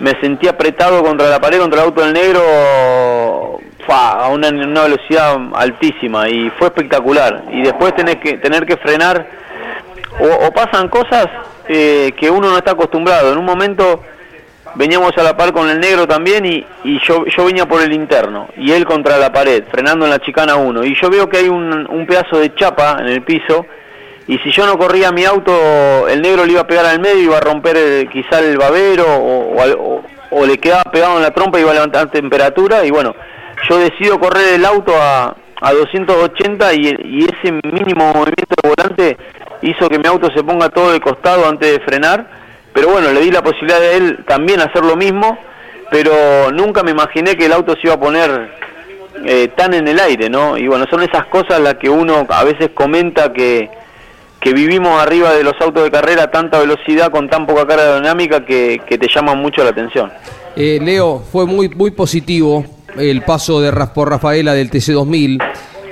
[0.00, 4.84] me sentí apretado contra la pared, contra el auto del negro, fa, a una, una
[4.84, 7.46] velocidad altísima y fue espectacular.
[7.50, 9.26] Y después tener que, tener que frenar,
[10.20, 11.26] o, o pasan cosas
[11.68, 13.32] eh, que uno no está acostumbrado.
[13.32, 14.02] En un momento
[14.74, 17.92] veníamos a la par con el negro también y, y yo, yo venía por el
[17.92, 20.84] interno y él contra la pared, frenando en la chicana 1.
[20.84, 23.66] Y yo veo que hay un, un pedazo de chapa en el piso
[24.26, 27.22] y si yo no corría mi auto, el negro le iba a pegar al medio,
[27.22, 31.30] iba a romper el- quizá el babero o, o- o le quedaba pegado en la
[31.30, 32.84] trompa y iba a levantar temperatura.
[32.84, 33.14] Y bueno,
[33.68, 39.16] yo decido correr el auto a, a 280 y, y ese mínimo movimiento de volante
[39.62, 42.47] hizo que mi auto se ponga todo de costado antes de frenar.
[42.72, 45.38] Pero bueno, le di la posibilidad de él también hacer lo mismo,
[45.90, 48.50] pero nunca me imaginé que el auto se iba a poner
[49.24, 50.56] eh, tan en el aire, ¿no?
[50.56, 53.68] Y bueno, son esas cosas las que uno a veces comenta que,
[54.40, 57.84] que vivimos arriba de los autos de carrera a tanta velocidad con tan poca carga
[57.84, 60.12] aerodinámica que, que te llaman mucho la atención.
[60.56, 62.64] Eh, Leo, fue muy, muy positivo
[62.96, 65.42] el paso de por Rafaela del TC2000.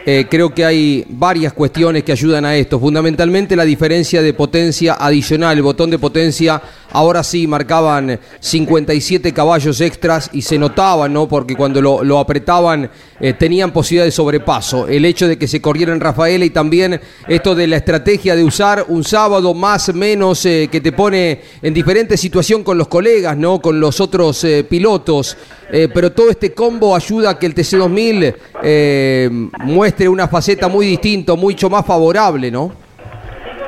[0.08, 2.78] Eh, creo que hay varias cuestiones que ayudan a esto.
[2.78, 5.56] Fundamentalmente la diferencia de potencia adicional.
[5.56, 6.62] El botón de potencia
[6.96, 11.28] ahora sí marcaban 57 caballos extras y se notaban, ¿no?
[11.28, 14.88] Porque cuando lo, apretaban eh, tenían posibilidad de sobrepaso.
[14.88, 18.44] El hecho de que se corriera en Rafaela y también esto de la estrategia de
[18.44, 23.36] usar un sábado más menos eh, que te pone en diferente situación con los colegas,
[23.36, 23.60] ¿no?
[23.60, 25.36] Con los otros eh, pilotos.
[25.68, 29.28] Pero todo este combo ayuda a que el TC2000 eh,
[29.64, 32.72] muestre una faceta muy distinta, mucho más favorable, ¿no?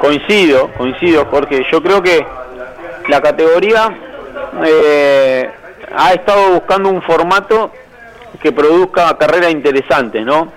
[0.00, 1.62] Coincido, coincido, Jorge.
[1.72, 2.24] Yo creo que
[3.08, 3.90] la categoría
[4.64, 5.50] eh,
[5.96, 7.72] ha estado buscando un formato
[8.40, 10.52] que produzca carreras interesantes, ¿no?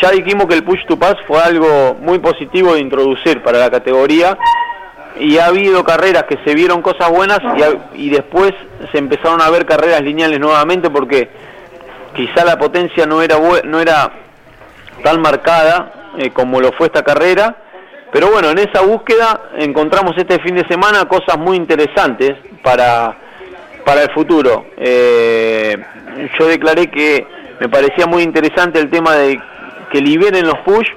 [0.00, 3.70] Ya dijimos que el push to pass fue algo muy positivo de introducir para la
[3.70, 4.38] categoría
[5.18, 7.40] y ha habido carreras que se vieron cosas buenas
[7.94, 8.54] y, después
[8.92, 11.28] se empezaron a ver carreras lineales nuevamente porque
[12.14, 14.10] quizá la potencia no era no era
[15.02, 17.56] tan marcada eh, como lo fue esta carrera.
[18.12, 23.16] Pero bueno, en esa búsqueda encontramos este fin de semana cosas muy interesantes para,
[23.84, 24.66] para el futuro.
[24.76, 25.76] Eh,
[26.38, 27.26] yo declaré que
[27.60, 29.40] me parecía muy interesante el tema de
[29.92, 30.88] que liberen los push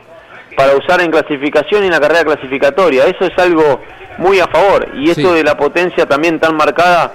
[0.56, 3.06] para usar en clasificación y en la carrera clasificatoria.
[3.06, 3.82] Eso es algo
[4.18, 4.88] muy a favor.
[4.96, 5.36] Y esto Sí.
[5.36, 7.12] de la potencia también tan marcada,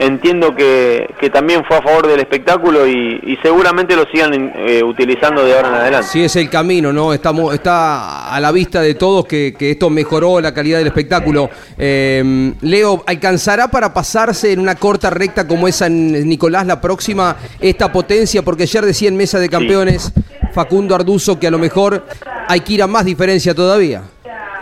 [0.00, 4.82] entiendo que, que también fue a favor del espectáculo y, y seguramente lo sigan eh,
[4.82, 6.08] utilizando de ahora en adelante.
[6.08, 7.12] Sí, es el camino, ¿no?
[7.12, 11.50] Estamos, está a la vista de todos que, que esto mejoró la calidad del espectáculo.
[11.76, 17.36] Eh, Leo, ¿alcanzará para pasarse en una corta recta como esa en Nicolás la próxima
[17.60, 18.42] esta potencia?
[18.42, 20.12] Porque ayer decía en Mesa de Campeones
[20.54, 22.06] Facundo Arduzo que a lo mejor
[22.48, 24.02] hay que ir a más diferencia todavía.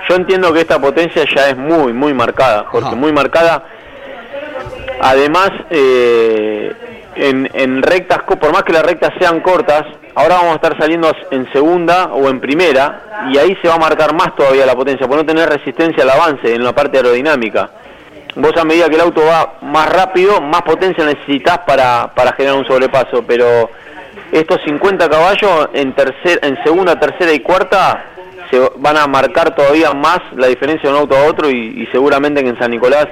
[0.08, 2.96] Yo entiendo que esta potencia ya es muy, muy marcada, Jorge, Ajá.
[2.96, 3.62] muy marcada.
[5.00, 6.72] Además, eh,
[7.16, 9.84] en, en rectas, por más que las rectas sean cortas,
[10.14, 13.78] ahora vamos a estar saliendo en segunda o en primera y ahí se va a
[13.78, 17.70] marcar más todavía la potencia, por no tener resistencia al avance en la parte aerodinámica.
[18.36, 22.58] Vos a medida que el auto va más rápido, más potencia necesitas para, para generar
[22.58, 23.70] un sobrepaso, pero
[24.30, 28.04] estos 50 caballos en, tercer, en segunda, tercera y cuarta
[28.50, 31.86] se van a marcar todavía más la diferencia de un auto a otro y, y
[31.92, 33.06] seguramente que en San Nicolás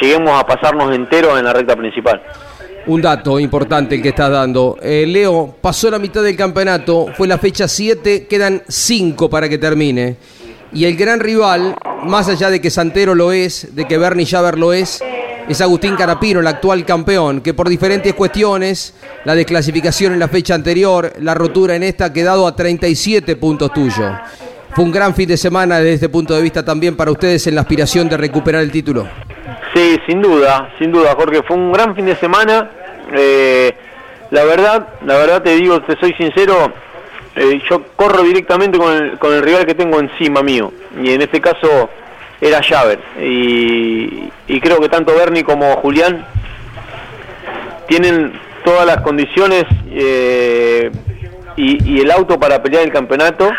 [0.00, 2.22] lleguemos a pasarnos enteros en la recta principal.
[2.86, 4.78] Un dato importante que estás dando.
[4.80, 9.58] Eh, Leo, pasó la mitad del campeonato, fue la fecha 7, quedan 5 para que
[9.58, 10.16] termine.
[10.72, 14.58] Y el gran rival, más allá de que Santero lo es, de que Bernie Javer
[14.58, 15.02] lo es,
[15.48, 18.94] es Agustín Carapino, el actual campeón, que por diferentes cuestiones,
[19.24, 23.72] la desclasificación en la fecha anterior, la rotura en esta, ha quedado a 37 puntos
[23.72, 24.12] tuyos.
[24.74, 27.54] Fue un gran fin de semana desde este punto de vista también para ustedes en
[27.54, 29.08] la aspiración de recuperar el título.
[29.74, 31.42] Sí, sin duda, sin duda, Jorge.
[31.42, 32.70] Fue un gran fin de semana.
[33.12, 33.74] Eh,
[34.30, 36.72] la verdad, la verdad te digo, te soy sincero,
[37.36, 40.72] eh, yo corro directamente con el, con el rival que tengo encima mío.
[41.00, 41.90] Y en este caso
[42.40, 42.98] era Javer.
[43.20, 44.30] Y,
[44.60, 46.26] creo que tanto Bernie como Julián
[47.86, 48.32] tienen
[48.64, 50.90] todas las condiciones eh,
[51.56, 53.50] y, el auto para pelear el campeonato.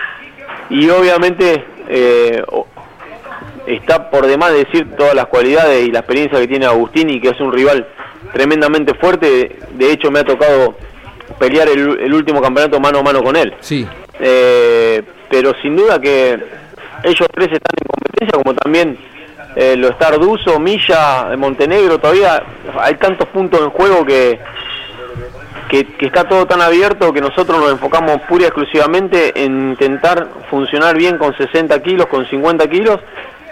[0.69, 2.43] Y obviamente eh,
[3.67, 7.29] está por demás decir todas las cualidades y la experiencia que tiene Agustín y que
[7.29, 7.87] es un rival
[8.33, 9.57] tremendamente fuerte.
[9.71, 10.75] De hecho, me ha tocado
[11.37, 13.53] pelear el, el último campeonato mano a mano con él.
[13.59, 13.85] Sí.
[14.19, 16.39] Eh, pero sin duda que
[17.03, 18.97] ellos tres están en competencia, como también
[19.55, 21.99] eh, lo está Arduzo, Milla, Montenegro.
[21.99, 22.41] Todavía
[22.79, 24.39] hay tantos puntos en juego que,
[25.69, 30.29] que, que está todo tan abierto que nosotros nos enfocamos pura y exclusivamente en intentar
[30.49, 32.99] funcionar bien con 60 kilos, con 50 kilos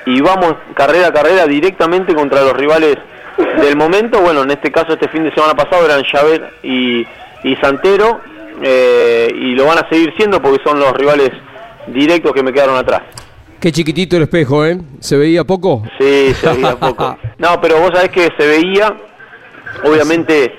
[0.05, 2.97] y vamos carrera a carrera directamente contra los rivales
[3.61, 4.21] del momento.
[4.21, 7.05] Bueno, en este caso este fin de semana pasado eran Javer y,
[7.43, 8.21] y Santero
[8.61, 11.31] eh, y lo van a seguir siendo porque son los rivales
[11.87, 13.01] directos que me quedaron atrás.
[13.59, 14.77] Qué chiquitito el espejo, ¿eh?
[14.99, 15.83] ¿Se veía poco?
[15.99, 17.17] Sí, se veía poco.
[17.37, 18.95] No, pero vos sabés que se veía,
[19.83, 20.55] obviamente,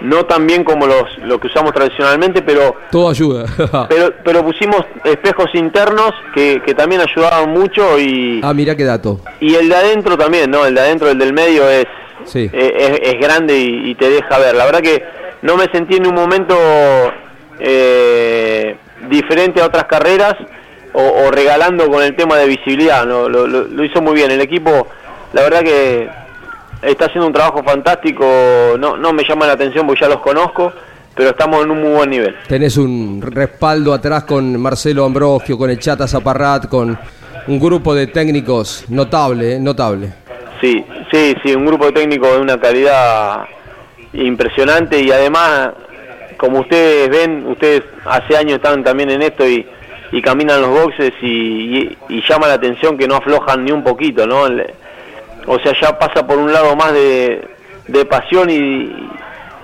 [0.00, 3.46] no tan bien como los, lo que usamos tradicionalmente, pero Todo ayuda.
[3.88, 9.20] pero, pero pusimos espejos internos que, que también ayudaban mucho y, ah, mira qué dato.
[9.40, 10.64] y el de adentro también, ¿no?
[10.66, 11.86] El de adentro, el del medio es,
[12.24, 12.50] Sí.
[12.52, 14.54] eh, es, es grande y, y te deja ver.
[14.54, 15.02] La verdad que
[15.42, 16.54] no me sentí en un momento
[17.60, 18.76] eh,
[19.08, 20.34] diferente a otras carreras
[20.92, 23.04] o, o regalando con el tema de visibilidad.
[23.06, 23.28] ¿no?
[23.28, 24.30] Lo, lo- lo hizo muy bien.
[24.30, 24.86] El equipo,
[25.32, 26.08] la verdad que
[26.82, 28.24] está haciendo un trabajo fantástico.
[28.78, 30.72] No, no me llama la atención porque ya los conozco,
[31.14, 32.36] pero estamos en un muy buen nivel.
[32.46, 36.98] Tenés un respaldo atrás con Marcelo Ambrogio, con el Chata Zaparrat, con
[37.46, 39.58] un grupo de técnicos notable, ¿eh?
[39.60, 40.12] notable.
[40.60, 43.42] Sí, sí, sí, un grupo de técnicos de una calidad
[44.12, 45.70] impresionante y además,
[46.36, 49.66] como ustedes ven, ustedes hace años están también en esto y,
[50.12, 53.82] y caminan los boxes y, y- y llama la atención que no aflojan ni un
[53.84, 54.46] poquito, ¿no?
[54.46, 54.66] El-
[55.48, 57.48] o sea, ya pasa por un lado más de,
[57.88, 58.90] de pasión y,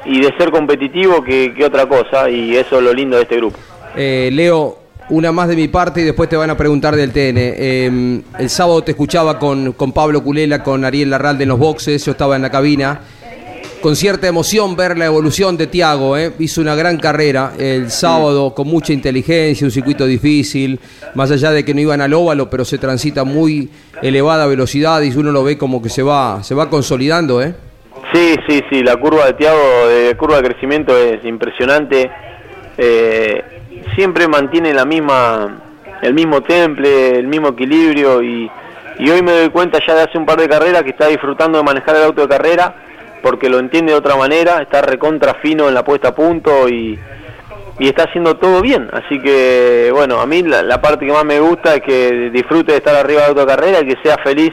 [0.05, 3.37] y de ser competitivo que, que otra cosa y eso es lo lindo de este
[3.37, 3.59] grupo.
[3.97, 4.79] Eh, Leo,
[5.11, 7.37] una más de mi parte y después te van a preguntar del TN.
[7.37, 12.05] Eh, el sábado te escuchaba con, con Pablo Culela, con Ariel Larralde en los boxes,
[12.05, 13.01] yo estaba en la cabina.
[13.85, 16.33] Con cierta emoción ver la evolución de Tiago, ¿eh?
[16.39, 20.81] hizo una gran carrera el sábado con mucha inteligencia, un circuito difícil,
[21.15, 23.69] más allá de que no iban al óvalo, pero se transita muy
[24.01, 27.55] elevada velocidad y uno lo ve como que se va, se va consolidando, ¿eh?
[28.15, 32.11] Sí, sí, sí, la curva de Tiago, de curva de crecimiento es impresionante.
[32.79, 33.45] Eh,
[33.95, 35.61] siempre mantiene la misma,
[36.01, 38.51] el mismo temple, el mismo equilibrio y
[38.99, 41.65] hoy me doy cuenta ya de hace un par de carreras que está disfrutando de
[41.65, 42.84] manejar el auto de carrera
[43.25, 46.99] porque lo entiende de otra manera, está recontra fino en la puesta a punto y,
[47.79, 48.89] y está haciendo todo bien.
[48.93, 52.79] Así que, bueno, a mí la, parte que más me gusta es que disfrute de
[52.79, 54.53] estar arriba de de carrera y que sea feliz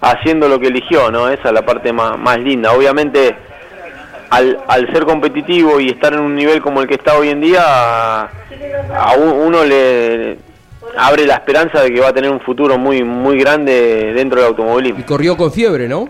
[0.00, 1.28] haciendo lo que eligió, ¿no?
[1.28, 2.72] Esa es la parte más, linda.
[2.72, 3.34] Obviamente,
[4.30, 7.40] al, al ser competitivo y estar en un nivel como el que está hoy en
[7.40, 8.30] día, a,
[8.96, 10.38] a un- uno le
[10.96, 14.48] abre la esperanza de que va a tener un futuro muy muy grande dentro del
[14.50, 15.00] automovilismo.
[15.00, 16.08] Y corrió con fiebre, ¿no?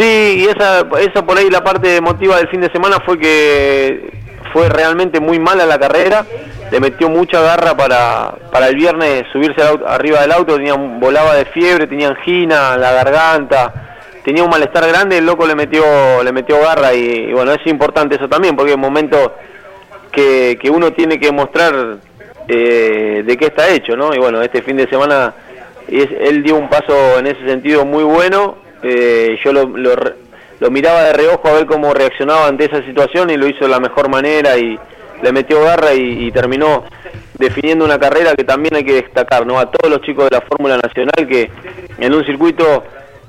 [0.00, 4.10] Sí, y esa, esa por ahí la parte emotiva del fin de semana fue que
[4.50, 6.24] fue realmente muy mala la carrera,
[6.70, 10.72] le metió mucha garra para, para el viernes subirse al auto- arriba del auto, tenía,
[10.74, 15.84] volaba de fiebre, tenía angina, la garganta, tenía un malestar grande, el loco le metió,
[16.24, 19.34] le metió garra y, bueno, es importante eso también, porque es momento
[20.10, 21.98] que, que uno tiene que mostrar
[22.48, 24.14] eh, de qué está hecho, ¿no?
[24.14, 25.34] Y bueno, este fin de semana
[25.86, 29.94] es- él dio un paso en ese sentido muy bueno, eh, yo lo, lo
[30.60, 33.70] lo miraba de reojo a ver cómo reaccionaba ante esa situación y lo hizo de
[33.70, 34.78] la mejor manera y
[35.22, 36.84] le metió garra y, terminó
[37.38, 39.58] definiendo una carrera que también hay que destacar, ¿no?
[39.58, 41.50] A todos los chicos de la Fórmula Nacional que
[41.98, 42.84] en un circuito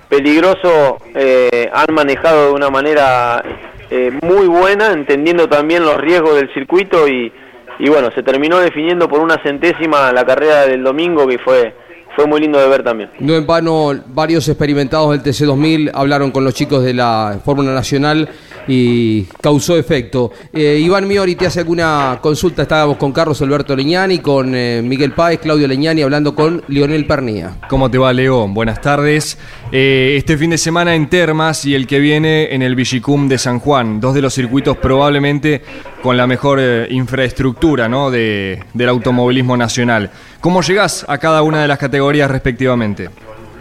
[0.10, 3.42] peligroso eh, han manejado de una manera
[3.90, 7.32] eh, muy buena, entendiendo también los riesgos del circuito y,
[7.80, 11.74] y bueno, se terminó definiendo por una centésima la carrera del domingo que fue
[12.16, 13.10] fue muy lindo de ver también.
[13.20, 18.30] No en vano, varios experimentados del TC2000 hablaron con los chicos de la Fórmula Nacional
[18.68, 20.32] y causó efecto.
[20.54, 22.64] Eh, Iván Miori te hace alguna consulta.
[22.64, 27.58] Estábamos con Carlos Alberto Leñani, con eh, Miguel Páez, Claudio Leñani, hablando con Lionel Pernía.
[27.70, 28.48] ¿Cómo te va, Leo?
[28.48, 29.38] Buenas tardes.
[29.72, 33.38] Eh, este fin de semana en Termas y el que viene en el Villicum de
[33.38, 35.62] San Juan, dos de los circuitos probablemente
[36.02, 38.12] con la mejor infraestructura ¿no?
[38.12, 40.10] de, del automovilismo nacional.
[40.40, 43.10] ¿Cómo llegás a cada una de las categorías respectivamente?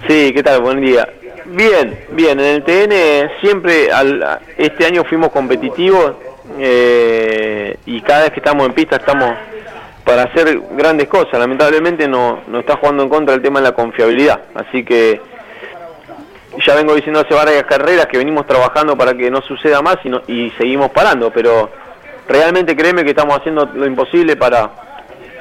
[0.09, 0.63] Sí, ¿qué tal?
[0.63, 1.07] Buen día.
[1.53, 6.13] Bien, bien, en el TN siempre, al, este año fuimos competitivos
[6.57, 9.33] eh, y cada vez que estamos en pista estamos
[10.05, 11.41] para hacer grandes cosas.
[11.41, 15.21] Lamentablemente no, no está jugando en contra el tema de la confiabilidad, así que
[16.65, 20.33] ya vengo diciendo hace varias carreras que venimos trabajando para que no suceda más y,
[20.33, 21.69] y seguimos parando, pero
[22.29, 24.71] realmente créeme que estamos haciendo lo imposible para,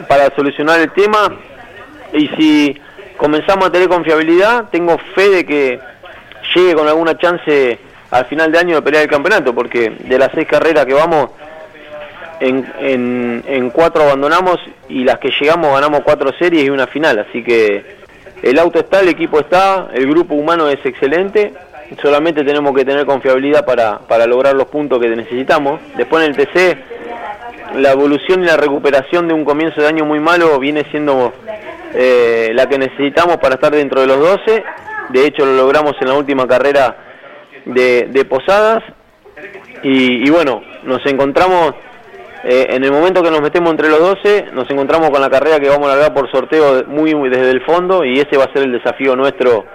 [0.07, 1.31] para solucionar el tema
[2.13, 2.81] y si
[3.15, 5.88] comenzamos a tener confiabilidad, tengo fe de que
[6.55, 7.79] llegue con alguna chance
[8.11, 11.29] al final de año de pelear el campeonato, porque de las seis carreras que vamos,
[12.39, 14.57] en, en, cuatro abandonamos
[14.87, 17.99] y las que llegamos ganamos cuatro series y una final, así que
[18.41, 21.53] el auto está, el equipo está, el grupo humano es excelente,
[22.01, 25.81] solamente tenemos que tener confiabilidad para, para lograr los puntos que necesitamos.
[25.97, 26.77] Después en el TC,
[27.75, 31.33] la evolución y la recuperación de un comienzo de año muy malo viene siendo
[31.93, 34.63] eh, la que necesitamos para estar dentro de los 12
[35.09, 36.95] de hecho lo logramos en la última carrera
[37.65, 38.83] de, Posadas
[39.83, 41.73] y, bueno, nos encontramos
[42.43, 45.59] eh, en el momento que nos metemos entre los 12, nos encontramos con la carrera
[45.59, 48.53] que vamos a largar por sorteo muy, muy desde el fondo y ese va a
[48.53, 49.65] ser el desafío nuestro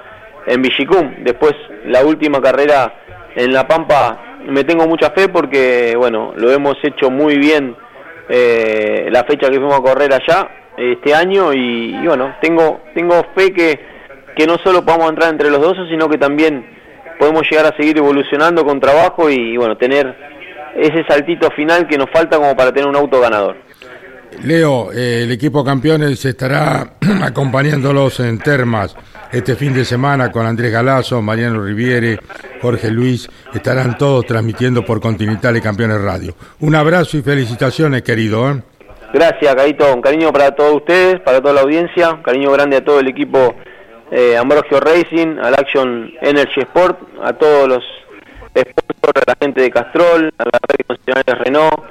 [0.47, 1.17] en Villicum.
[1.21, 1.55] Después
[1.87, 2.95] la última carrera
[3.35, 7.77] en La Pampa me tengo mucha fe porque bueno, lo hemos hecho muy bien
[8.29, 13.15] eh, la fecha que fuimos a correr allá este año y, y bueno, tengo, tengo
[13.35, 13.94] fe que
[14.37, 16.65] que no solo podamos entrar entre los dos, sino que también
[17.19, 20.15] podemos llegar a seguir evolucionando con trabajo y, bueno, tener
[20.77, 23.57] ese saltito final que nos falta como para tener un auto ganador.
[24.43, 28.97] Leo, eh, el equipo campeones estará acompañándolos en Termas
[29.33, 32.19] este fin de semana con Andrés Galazo, Mariano Riviere,
[32.63, 36.35] Jorge Luis, estarán todos transmitiendo por Continental y Campeones Radio.
[36.61, 38.51] Un abrazo y felicitaciones, querido.
[38.51, 38.63] ¿eh?
[39.13, 42.85] Gracias, Carito, un cariño para todos ustedes, para toda la audiencia, un cariño grande a
[42.85, 43.55] todo el equipo
[44.11, 47.85] eh, Ambrosio Racing, al Action Energy Sport, a todos los
[48.55, 51.85] sponsors, a la gente de Castrol, a la red concesionaria Renault,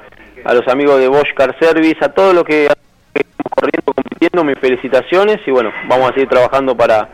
[0.44, 4.58] a los amigos de Bosch Car Service, a todos los que estamos corriendo, compitiendo, mis
[4.58, 7.08] felicitaciones y bueno, vamos a seguir trabajando para,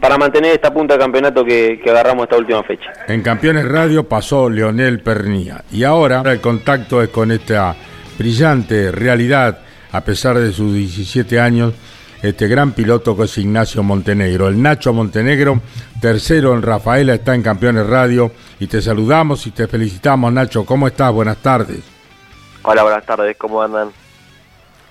[0.00, 2.92] para mantener esta punta de campeonato que, que agarramos esta última fecha.
[3.08, 7.74] En Campeones Radio pasó Leonel Pernía y ahora el contacto es con esta
[8.18, 9.60] brillante realidad,
[9.92, 11.74] a pesar de sus 17 años,
[12.22, 14.48] este gran piloto que es Ignacio Montenegro.
[14.48, 15.60] El Nacho Montenegro,
[16.00, 20.64] tercero en Rafaela, está en Campeones Radio y te saludamos y te felicitamos, Nacho.
[20.64, 21.12] ¿Cómo estás?
[21.12, 21.80] Buenas tardes.
[22.62, 23.36] Hola, buenas tardes.
[23.36, 23.90] ¿Cómo andan?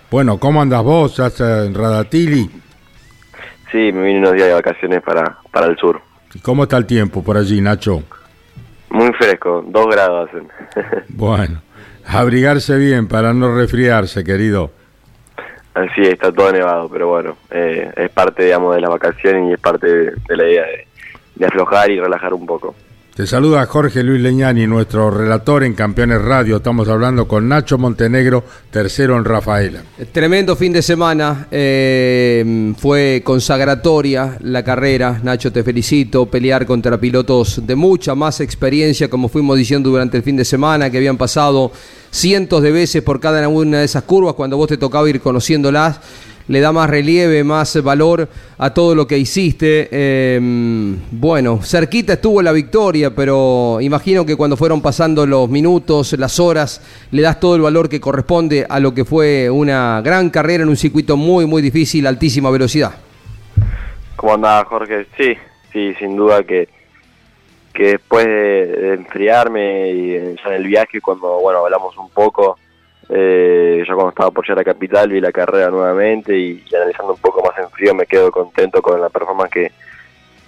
[0.10, 1.20] Bueno, ¿cómo andas vos?
[1.20, 2.50] ¿Estás en Radatili?
[3.72, 6.02] Sí, me vine unos días de vacaciones para, para el sur.
[6.34, 8.04] ¿Y cómo está el tiempo por allí, Nacho?
[8.90, 10.48] Muy fresco, dos grados hacen.
[11.10, 11.62] bueno,
[12.08, 14.72] abrigarse bien para no resfriarse, querido.
[15.96, 19.60] Sí, está todo nevado, pero bueno, eh, es parte, digamos, de la vacación y es
[19.60, 20.66] parte de, la idea
[21.36, 22.76] de, aflojar y relajar un poco.
[23.20, 26.56] Te saluda Jorge Luis Leñani, nuestro relator en Campeones Radio.
[26.56, 29.84] Estamos hablando con Nacho Montenegro, tercero en Rafaela.
[30.14, 35.20] Tremendo fin de semana, eh, fue consagratoria la carrera.
[35.22, 36.28] Nacho, te felicito.
[36.28, 40.90] Pelear contra pilotos de mucha más experiencia, como fuimos diciendo durante el fin de semana,
[40.90, 41.74] que habían pasado
[42.12, 46.00] cientos de veces por cada una de esas curvas cuando vos te tocaba ir conociéndolas
[46.50, 48.28] le da más relieve, más valor
[48.58, 49.88] a todo lo que hiciste.
[49.92, 56.40] Em, bueno, cerquita estuvo la victoria, pero imagino que cuando fueron pasando los minutos, las
[56.40, 56.82] horas,
[57.12, 60.70] le das todo el valor que corresponde a lo que fue una gran carrera en
[60.70, 62.94] un circuito muy, muy difícil, altísima velocidad.
[64.16, 65.06] ¿Cómo andaba Jorge?
[65.16, 65.36] Sí,
[65.72, 66.68] sí, sin duda que
[67.74, 72.58] que después de, enfriarme y ya en el viaje, cuando bueno hablamos un poco,
[73.10, 77.20] eh, yo cuando estaba por llegar a Capital vi la carrera nuevamente y, analizando un
[77.20, 79.72] poco más en frío me quedo contento con la performance que,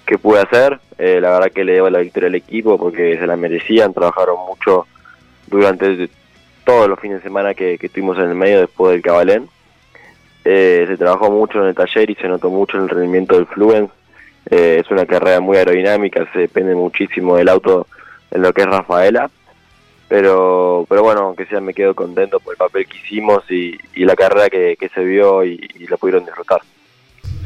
[0.06, 0.80] que pude hacer.
[0.98, 4.38] Eh, la verdad que le debo la victoria al equipo porque se la merecían, trabajaron
[4.46, 4.86] mucho
[5.48, 6.10] durante
[6.64, 9.50] todos los fines de semana que, estuvimos en el medio después del Cabalén.
[10.46, 13.48] Eh, se trabajó mucho en el taller y se notó mucho en el rendimiento del
[13.48, 13.94] Fluence.
[14.50, 17.88] Eh, es una carrera muy aerodinámica, se depende muchísimo del auto
[18.32, 19.30] en lo que es Rafaela.
[20.12, 24.04] Pero, pero bueno, aunque sea me quedo contento por el papel que hicimos y, y
[24.04, 26.60] la carrera que, que se vio y, y la pudieron disfrutar.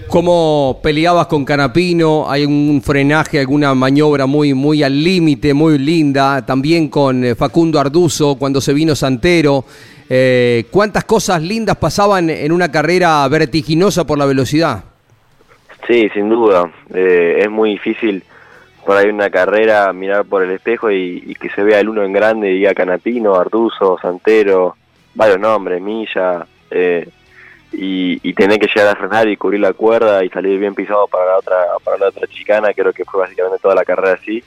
[0.08, 2.26] ¿Cómo peleabas con Canapino?
[2.28, 6.44] ¿Hay un frenaje, alguna maniobra muy, muy al límite, muy linda?
[6.44, 9.64] También con eh, Facundo Arduzo, cuando se vino Santero.
[10.10, 14.86] Eh, ¿Cuántas cosas lindas pasaban en una carrera vertiginosa por la velocidad?
[15.86, 16.72] Sí, sin duda.
[16.92, 18.24] Eh, es muy difícil
[18.86, 22.14] por ahí una carrera mirar por el espejo y, que se vea el uno en
[22.14, 24.76] grande diga Canapino, Arduzo, Santero,
[25.14, 26.46] varios nombres, Milla.
[26.72, 27.08] Eh,
[27.72, 31.08] y, y tener que llegar a frenar y cubrir la cuerda y salir bien pisado
[31.08, 34.42] para la otra para la otra chicana creo que fue básicamente toda la carrera así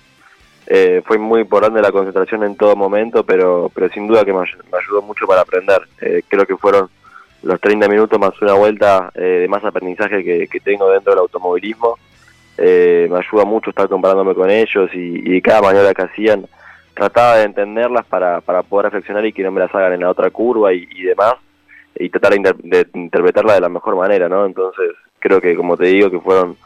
[0.66, 4.40] eh, fue muy importante la concentración en todo momento pero pero sin duda que me,
[4.40, 6.88] ay- me ayudó mucho para aprender Eh, creo que fueron
[7.42, 11.98] los 30 minutos más una vuelta eh, de más aprendizaje que tengo dentro del automovilismo
[12.60, 16.44] Eh, me ayuda mucho estar comparándome con ellos y, y cada maniobra que hacían
[16.92, 20.10] trataba de entenderlas para, para poder reflexionar y que no me las hagan en la
[20.10, 21.34] otra curva y, demás
[21.94, 24.44] y tratar de, inter- de interpretarla de la mejor manera, ¿no?
[24.44, 24.90] Entonces,
[25.20, 26.56] creo que, como te digo, que fueron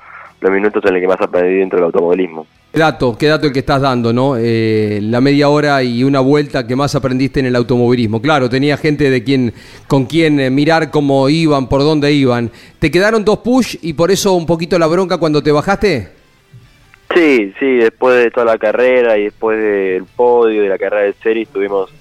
[0.43, 2.47] los minutos en los que más aprendí dentro del automovilismo.
[2.73, 4.35] Qué dato, qué dato el que estás dando, ¿no?
[4.37, 8.21] Eh, la media hora y una vuelta que más aprendiste en el automovilismo.
[8.21, 9.53] Claro, tenía gente de quien,
[9.87, 12.51] con quien eh, mirar cómo iban, por dónde iban.
[12.79, 16.09] ¿Te quedaron dos push y por eso un poquito la bronca cuando te bajaste?
[17.15, 21.13] Sí, sí, después de toda la carrera y después del podio, de la carrera de
[21.23, 21.93] series, tuvimos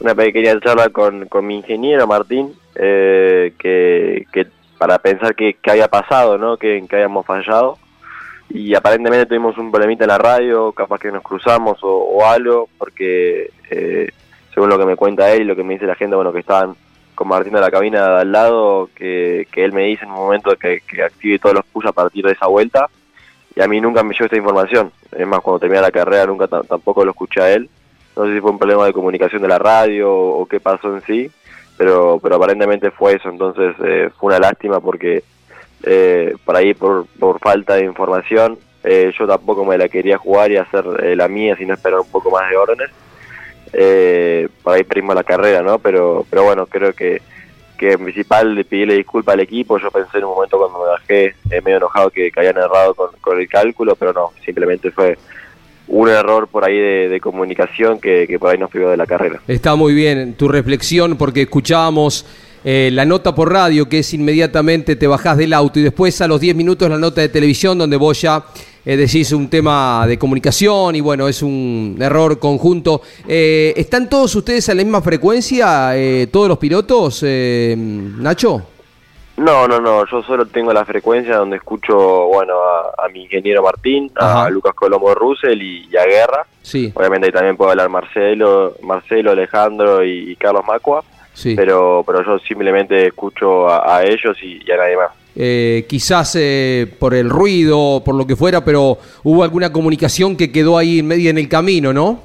[0.00, 5.88] una pequeña charla con, con mi ingeniero Martín, eh, que, que para pensar qué, había
[5.88, 6.56] pasado, ¿no?
[6.56, 7.78] Que, qué habíamos fallado.
[8.48, 12.68] Y aparentemente tuvimos un problemita en la radio, capaz que nos cruzamos o, o algo,
[12.78, 14.10] porque eh,
[14.54, 16.40] según lo que me cuenta él y lo que me dice la gente, bueno, que
[16.40, 16.74] estaban
[17.14, 20.16] con Martín de la cabina de al lado, que, que él me dice en un
[20.18, 22.88] momento que, active todos los push a partir de esa vuelta
[23.54, 24.92] y a mí nunca me llegó esta información.
[25.12, 27.68] Es más, cuando terminé la carrera nunca ta- tampoco lo escuché a él.
[28.14, 30.94] No sé si fue un problema de comunicación de la radio o, o qué pasó
[30.94, 31.30] en sí,
[31.78, 33.28] pero, pero aparentemente fue eso.
[33.30, 35.24] Entonces eh, fue una lástima porque
[35.86, 40.50] eh, por ahí, por, por falta de información, eh, yo tampoco me la quería jugar
[40.50, 42.90] y hacer eh, la mía, sino esperar un poco más de órdenes.
[43.72, 45.78] Eh, por ahí prima la carrera, ¿no?
[45.78, 47.20] Pero, pero bueno, creo que
[47.76, 50.86] que en principal le pedirle disculpas al equipo, yo pensé en un momento cuando me
[50.86, 54.90] bajé eh, medio enojado que, que habían errado con, con el cálculo, pero no, simplemente
[54.90, 55.16] fue
[55.88, 59.40] un error por ahí de, comunicación que, que por ahí nos privó de la carrera.
[59.46, 62.26] Está muy bien tu reflexión porque escuchábamos
[62.68, 66.26] eh, la nota por radio que es inmediatamente te bajás del auto y después a
[66.26, 68.44] los 10 minutos la nota de televisión donde vos ya
[68.84, 73.02] eh, decís un tema de comunicación y bueno, es un error conjunto.
[73.26, 78.62] Eh, ¿Están todos ustedes a la misma frecuencia, eh, todos los pilotos, eh, Nacho?
[79.38, 81.96] No, no, no, yo solo tengo la frecuencia donde escucho,
[82.28, 84.46] bueno, a, a mi ingeniero Martín, Ajá.
[84.46, 86.46] a Lucas Colombo Russell y, y a Guerra.
[86.62, 91.04] Sí, Obviamente ahí también puedo hablar Marcelo, Marcelo, Alejandro y, y Carlos Macua,
[91.36, 91.54] sí.
[91.54, 95.10] pero, pero yo simplemente escucho a, a ellos y, y a nadie más.
[95.36, 100.50] Eh, quizás eh, por el ruido, por lo que fuera, pero hubo alguna comunicación que
[100.50, 102.22] quedó ahí en medio en el camino, ¿no?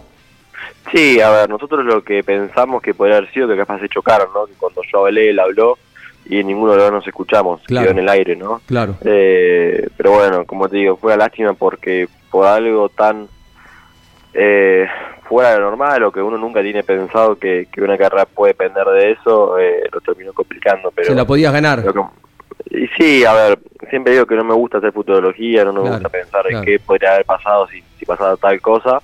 [0.94, 4.30] Sí, a ver, nosotros lo que pensamos que podría haber sido que capaz se chocaron,
[4.34, 4.46] ¿no?
[4.46, 5.78] Que cuando yo hablé, él habló
[6.26, 7.88] y ninguno de los dos nos escuchamos, Claro.
[7.88, 8.62] quedó en el aire, ¿no?
[8.66, 8.96] Claro.
[9.04, 13.28] Eh, pero bueno, como te digo, fue una lástima porque por algo tan
[14.34, 14.86] eh,
[15.32, 18.52] fuera de lo normal o que uno nunca tiene pensado que, que una carrera puede
[18.52, 20.92] depender de eso, eh, lo terminó complicando.
[20.94, 21.82] Pero, Se la podías ganar.
[22.70, 23.60] y sí, a ver,
[23.90, 26.58] siempre digo que no me gusta hacer futurología, no me Claro, gusta pensar claro.
[26.60, 29.02] en qué podría haber pasado si, si pasara tal cosa,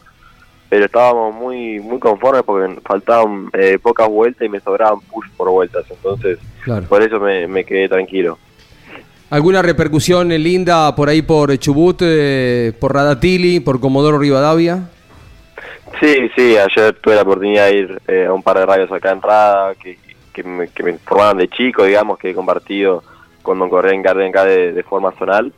[0.70, 5.50] pero estábamos muy muy conformes porque faltaban eh, pocas vueltas y me sobraban push por
[5.50, 6.86] vueltas, entonces Claro.
[6.90, 8.38] por eso me, me quedé tranquilo.
[9.30, 14.90] ¿Alguna repercusión eh, linda por ahí por Chubut, eh, por Radatili, por Comodoro Rivadavia?
[16.00, 19.12] Sí, sí, ayer tuve la oportunidad de ir eh, a un par de radios acá
[19.12, 19.98] en Rada, que,
[20.34, 23.04] que, me, que de chico, digamos, que he compartido
[23.42, 25.52] cuando corría en Gardenca de, de forma zonal.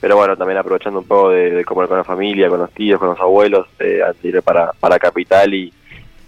[0.00, 3.08] Pero bueno, también aprovechando un poco de, comer con la familia, con los tíos, con
[3.08, 5.72] los abuelos, eh, ir para, para Capital y,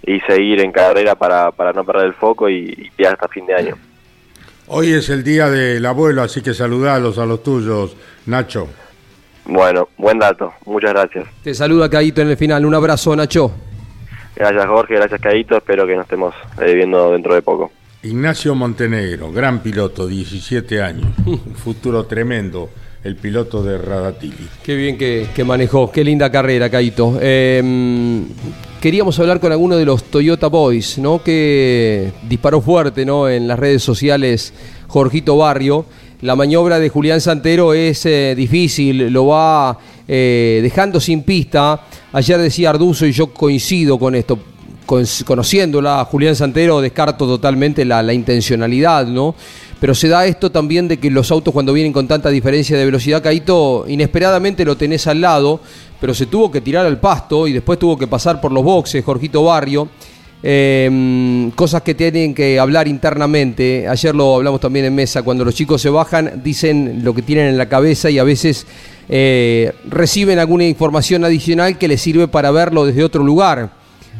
[0.06, 3.54] y seguir en carrera para, para no perder el foco y, y hasta fin de
[3.54, 3.76] año.
[4.68, 7.96] Hoy es el día del abuelo, así que saludalos a los tuyos,
[8.26, 8.68] Nacho.
[9.48, 11.26] Bueno, buen dato, muchas gracias.
[11.42, 12.64] Te saluda Caíto en el final.
[12.66, 13.50] Un abrazo, Nacho.
[14.36, 17.72] Gracias Jorge, gracias Cadito, espero que nos estemos eh, viendo dentro de poco.
[18.04, 22.68] Ignacio Montenegro, gran piloto, 17 años, un futuro tremendo
[23.02, 24.48] el piloto de Radatili.
[24.62, 27.18] Qué bien que, que manejó, qué linda carrera, Caito.
[27.20, 28.22] Eh,
[28.80, 31.22] queríamos hablar con alguno de los Toyota Boys, ¿no?
[31.22, 33.28] Que disparó fuerte, ¿no?
[33.28, 34.52] En las redes sociales,
[34.88, 35.86] Jorgito Barrio.
[36.22, 41.84] La maniobra de Julián Santero es eh, difícil, lo va eh, dejando sin pista.
[42.12, 44.38] Ayer decía Arduzo y yo coincido con esto.
[44.84, 49.34] Con- conociéndola, Julián Santero descarto totalmente la, la intencionalidad, ¿no?
[49.78, 52.84] Pero se da esto también de que los autos cuando vienen con tanta diferencia de
[52.84, 55.60] velocidad, Caito, inesperadamente lo tenés al lado,
[56.00, 59.04] pero se tuvo que tirar al pasto y después tuvo que pasar por los boxes,
[59.04, 59.88] Jorgito Barrio.
[60.42, 63.88] Eh, cosas que tienen que hablar internamente.
[63.88, 65.22] Ayer lo hablamos también en mesa.
[65.22, 68.66] Cuando los chicos se bajan, dicen lo que tienen en la cabeza y a veces
[69.08, 73.70] eh, reciben alguna información adicional que les sirve para verlo desde otro lugar.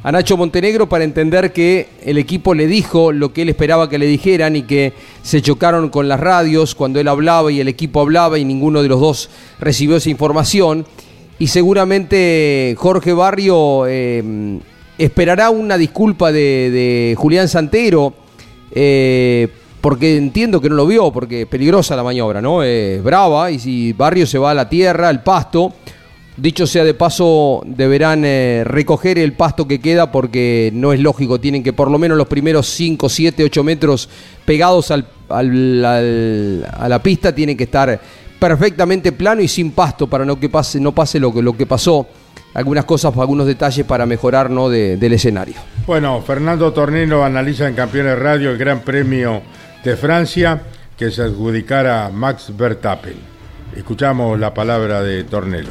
[0.04, 3.98] A Nacho Montenegro para entender que el equipo le dijo lo que él esperaba que
[3.98, 4.92] le dijeran y que
[5.22, 8.88] se chocaron con las radios cuando él hablaba y el equipo hablaba y ninguno de
[8.88, 10.86] los dos recibió esa información.
[11.40, 14.60] Y seguramente Jorge Barrio eh,
[14.98, 18.12] esperará una disculpa de, Julián Santero,
[18.72, 19.48] eh,
[19.80, 22.62] porque entiendo que no lo vio, porque es peligrosa la maniobra, ¿no?
[22.62, 25.72] Es brava, y si Barrio se va a la tierra, al pasto,
[26.36, 31.40] dicho sea de paso, deberán eh, recoger el pasto que queda, porque no es lógico,
[31.40, 34.08] tienen que por lo menos los primeros 5, 7, 8 metros
[34.44, 38.00] pegados a la pista, tienen que estar
[38.38, 41.66] perfectamente plano y sin pasto para no que pase, no pase lo que, lo que
[41.66, 42.06] pasó.
[42.54, 44.68] Algunas cosas, algunos detalles para mejorar ¿no?
[44.68, 45.54] de- del escenario.
[45.86, 49.42] Bueno, Fernando Tornelo analiza en Campeones Radio el Gran Premio
[49.84, 50.62] de Francia
[50.96, 53.14] que se adjudicara a Max Verstappen.
[53.76, 55.68] Escuchamos la palabra de Tornelo.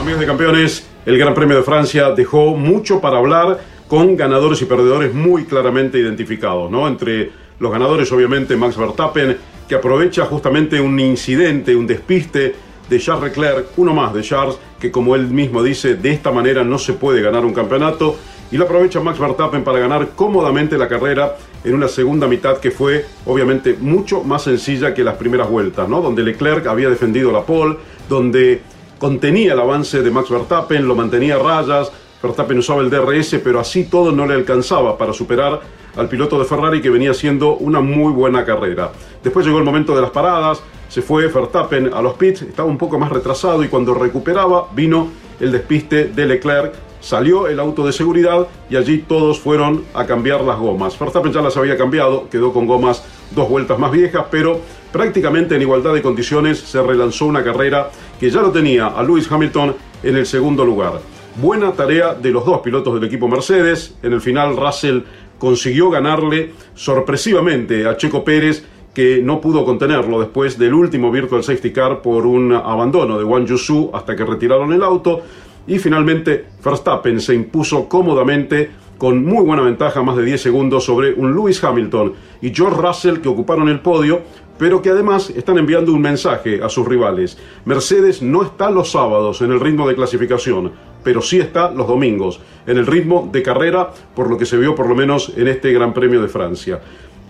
[0.00, 3.58] Amigos de campeones, el Gran Premio de Francia dejó mucho para hablar
[3.88, 6.88] con ganadores y perdedores muy claramente identificados, ¿no?
[6.88, 9.36] Entre los ganadores, obviamente, Max Verstappen,
[9.74, 12.54] aprovecha justamente un incidente, un despiste
[12.88, 16.64] de Charles Leclerc, uno más de Charles, que como él mismo dice, de esta manera
[16.64, 18.16] no se puede ganar un campeonato,
[18.50, 22.70] y lo aprovecha Max Verstappen para ganar cómodamente la carrera en una segunda mitad que
[22.70, 26.02] fue obviamente mucho más sencilla que las primeras vueltas, ¿no?
[26.02, 27.76] Donde Leclerc había defendido la pole,
[28.10, 28.60] donde
[28.98, 31.90] contenía el avance de Max Verstappen, lo mantenía a rayas,
[32.22, 35.60] Verstappen usaba el DRS, pero así todo no le alcanzaba para superar
[35.96, 38.92] al piloto de Ferrari que venía haciendo una muy buena carrera.
[39.22, 42.78] Después llegó el momento de las paradas, se fue Verstappen a los pits, estaba un
[42.78, 45.08] poco más retrasado y cuando recuperaba vino
[45.40, 50.42] el despiste de Leclerc, salió el auto de seguridad y allí todos fueron a cambiar
[50.42, 50.98] las gomas.
[50.98, 54.60] Verstappen ya las había cambiado, quedó con gomas dos vueltas más viejas, pero
[54.92, 59.30] prácticamente en igualdad de condiciones se relanzó una carrera que ya lo tenía a Lewis
[59.30, 61.00] Hamilton en el segundo lugar.
[61.36, 63.96] Buena tarea de los dos pilotos del equipo Mercedes.
[64.02, 65.00] En el final Russell
[65.38, 71.72] consiguió ganarle sorpresivamente a Checo Pérez que no pudo contenerlo después del último Virtual Safety
[71.72, 75.22] Car por un abandono de Wang Yusu hasta que retiraron el auto
[75.66, 81.14] y finalmente Verstappen se impuso cómodamente con muy buena ventaja, más de 10 segundos sobre
[81.14, 82.12] un Lewis Hamilton
[82.42, 84.20] y George Russell que ocuparon el podio,
[84.58, 87.38] pero que además están enviando un mensaje a sus rivales.
[87.64, 90.72] Mercedes no está los sábados en el ritmo de clasificación,
[91.02, 94.74] pero sí está los domingos en el ritmo de carrera, por lo que se vio
[94.74, 96.80] por lo menos en este Gran Premio de Francia.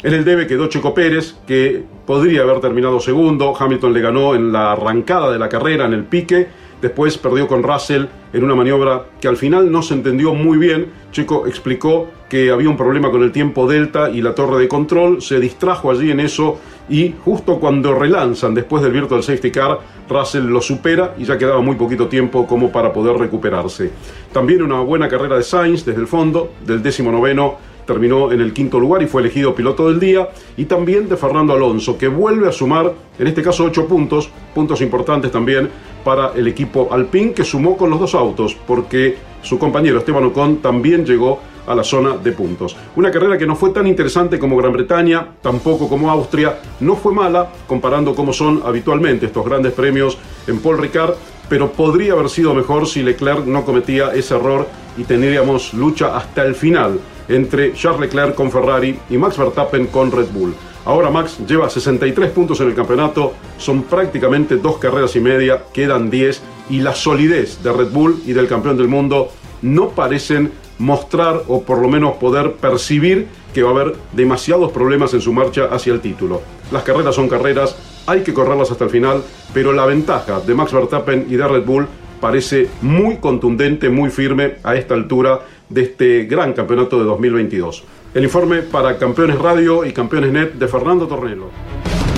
[0.02, 3.54] En el debe quedó Checo Pérez, que podría haber terminado segundo.
[3.56, 6.48] Hamilton le ganó en la arrancada de la carrera, en el pique.
[6.80, 10.86] Después perdió con Russell en una maniobra que al final no se entendió muy bien.
[11.10, 15.20] Checo explicó que había un problema con el tiempo delta y la torre de control.
[15.20, 16.58] Se distrajo allí en eso
[16.88, 19.78] y justo cuando relanzan después del Virtual Safety Car,
[20.08, 23.90] Russell lo supera y ya quedaba muy poquito tiempo como para poder recuperarse.
[24.32, 28.52] También una buena carrera de Sainz desde el fondo, del décimo noveno terminó en el
[28.52, 32.48] quinto lugar y fue elegido piloto del día, y también de Fernando Alonso, que vuelve
[32.48, 35.68] a sumar, en este caso, ocho puntos, puntos importantes también
[36.04, 40.58] para el equipo Alpine, que sumó con los dos autos, porque su compañero Esteban Ocon
[40.58, 42.76] también llegó a la zona de puntos.
[42.96, 47.12] Una carrera que no fue tan interesante como Gran Bretaña, tampoco como Austria, no fue
[47.12, 51.14] mala comparando cómo son habitualmente estos grandes premios en Paul Ricard,
[51.48, 56.44] pero podría haber sido mejor si Leclerc no cometía ese error y tendríamos lucha hasta
[56.44, 56.98] el final
[57.28, 60.54] entre Charles Leclerc con Ferrari y Max Verstappen con Red Bull.
[60.84, 66.10] Ahora Max lleva 63 puntos en el campeonato, son prácticamente dos carreras y media, quedan
[66.10, 69.30] 10 y la solidez de Red Bull y del campeón del mundo
[69.62, 75.14] no parecen mostrar o por lo menos poder percibir que va a haber demasiados problemas
[75.14, 76.42] en su marcha hacia el título.
[76.72, 77.76] Las carreras son carreras,
[78.06, 79.22] hay que correrlas hasta el final,
[79.54, 81.86] pero la ventaja de Max Verstappen y de Red Bull
[82.20, 87.84] parece muy contundente, muy firme a esta altura de este gran campeonato de 2022.
[88.14, 91.50] El informe para Campeones Radio y Campeones Net de Fernando Tornelo.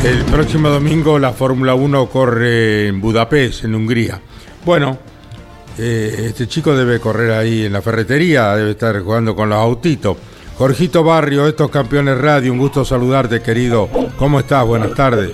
[0.04, 4.20] El próximo domingo la Fórmula 1 corre en Budapest, en Hungría.
[4.64, 4.98] Bueno,
[5.78, 10.16] eh, este chico debe correr ahí en la ferretería, debe estar jugando con los autitos.
[10.58, 13.88] Jorgito Barrio, estos campeones radio, un gusto saludarte, querido.
[14.18, 14.66] ¿Cómo estás?
[14.66, 15.30] Buenas tardes.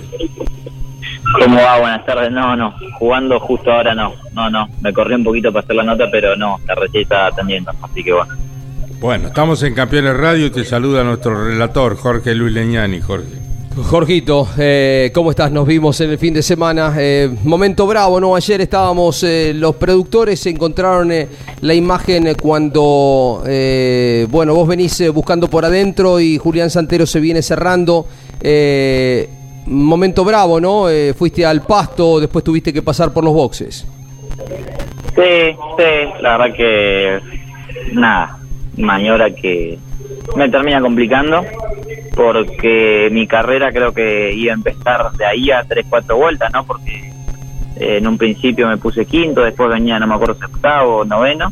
[1.39, 1.79] ¿Cómo va?
[1.79, 2.31] Buenas tardes.
[2.31, 4.13] No, no, jugando justo ahora no.
[4.33, 7.25] No, no, me corrí un poquito para hacer la nota, pero no, la recién está
[7.25, 8.50] atendiendo, así que bueno.
[9.01, 13.01] Bueno, estamos en Campeones Radio y te saluda nuestro relator, Jorge Luis Leñani.
[13.01, 13.25] Jorge.
[13.89, 15.51] Jorgito, eh, ¿cómo estás?
[15.51, 16.93] Nos vimos en el fin de semana.
[16.99, 18.35] Eh, momento bravo, ¿no?
[18.35, 21.27] Ayer estábamos, eh, los productores encontraron eh,
[21.61, 27.19] la imagen cuando, eh, bueno, vos venís eh, buscando por adentro y Julián Santero se
[27.19, 28.05] viene cerrando.
[28.39, 29.27] Eh,
[29.65, 30.89] momento bravo, ¿no?
[30.91, 33.83] Eh, fuiste al pasto, después tuviste que pasar por los boxes.
[35.15, 37.19] Sí, sí, la verdad que
[37.93, 38.37] nada,
[38.81, 39.77] maniobra que
[40.35, 41.43] me termina complicando
[42.15, 46.65] porque mi carrera creo que iba a empezar de ahí a 3, 4 vueltas, ¿no?
[46.65, 47.11] Porque
[47.77, 51.51] eh, en un principio me puse quinto, después venía, no me acuerdo octavo, noveno,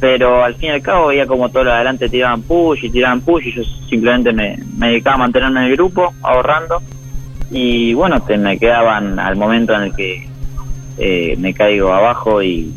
[0.00, 2.90] pero al fin y al cabo veía como todo lo de adelante tiraban push y
[2.90, 6.80] tiraban push y yo simplemente me, me dedicaba a mantenerme en el grupo, ahorrando,
[7.50, 10.28] y bueno, te, me quedaban al momento en el que
[10.98, 12.72] eh, me caigo abajo y,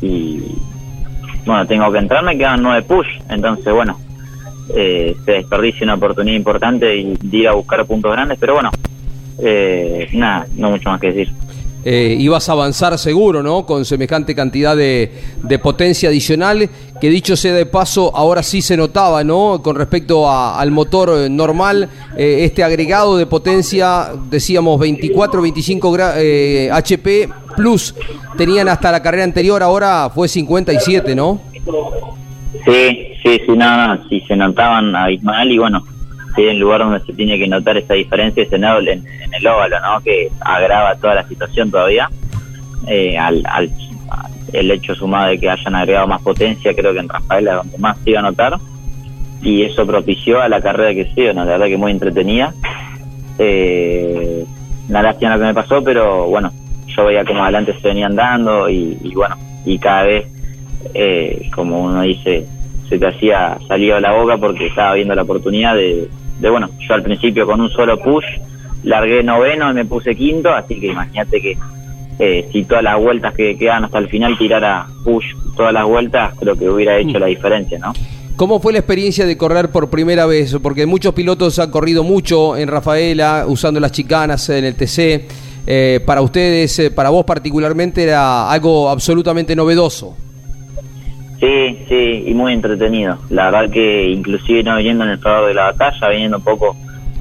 [0.00, 0.42] y
[1.48, 3.98] bueno, tengo que entrar, me quedan nueve push, entonces bueno,
[4.76, 8.70] eh, se desperdicia una oportunidad importante de ir a buscar puntos grandes, pero bueno,
[9.38, 11.32] eh, nada, no mucho más que decir.
[11.84, 13.64] Eh, ibas a avanzar seguro, ¿no?
[13.64, 15.12] Con semejante cantidad de,
[15.42, 16.68] de potencia adicional,
[17.00, 19.60] que dicho sea de paso, ahora sí se notaba, ¿no?
[19.62, 26.14] Con respecto al motor eh, normal, eh, este agregado de potencia, decíamos 24, 25 gra-
[26.16, 27.94] eh, HP plus,
[28.36, 31.40] tenían hasta la carrera anterior, ahora fue 57, ¿no?
[32.64, 35.84] Sí, sí, sí, no, sí se notaban abismal y bueno,
[36.34, 38.64] sí, el lugar donde se tiene que notar esa diferencia es en
[39.28, 40.00] en, el óvalo, ¿no?
[40.00, 42.08] Que agrava toda la situación todavía.
[42.86, 43.70] Eh, al, al,
[44.52, 47.78] el hecho sumado de que hayan agregado más potencia, creo que en Rafaela es donde
[47.78, 48.58] más se iba a notar.
[49.42, 51.44] Y eso propició a la carrera que sigue, ¿no?
[51.44, 52.52] La verdad que muy entretenida.
[53.38, 54.44] Eh,
[54.88, 56.50] una lástima me pasó, pero bueno,
[56.86, 60.26] yo veía como adelante se venían dando y, bueno, y cada vez
[60.94, 62.46] eh, como uno dice,
[62.88, 66.08] se te hacía salido la boca porque estaba viendo la oportunidad de,
[66.40, 68.24] de, bueno, yo al principio con un solo push
[68.82, 71.58] largué noveno y me puse quinto, así que imagínate que
[72.18, 75.24] eh, si todas las vueltas que quedan hasta el final tirara push
[75.56, 77.92] todas las vueltas, creo que hubiera hecho la diferencia, ¿no?
[78.36, 80.56] ¿Cómo fue la experiencia de correr por primera vez?
[80.62, 85.26] Porque muchos pilotos han corrido mucho en Rafaela, usando las chicanas en el TC.
[85.66, 90.16] Eh, para ustedes, eh, para vos particularmente, era algo absolutamente novedoso.
[91.40, 93.18] Sí, sí, y muy entretenido.
[93.30, 96.76] La verdad que inclusive no viniendo en el favor de la batalla, viniendo un poco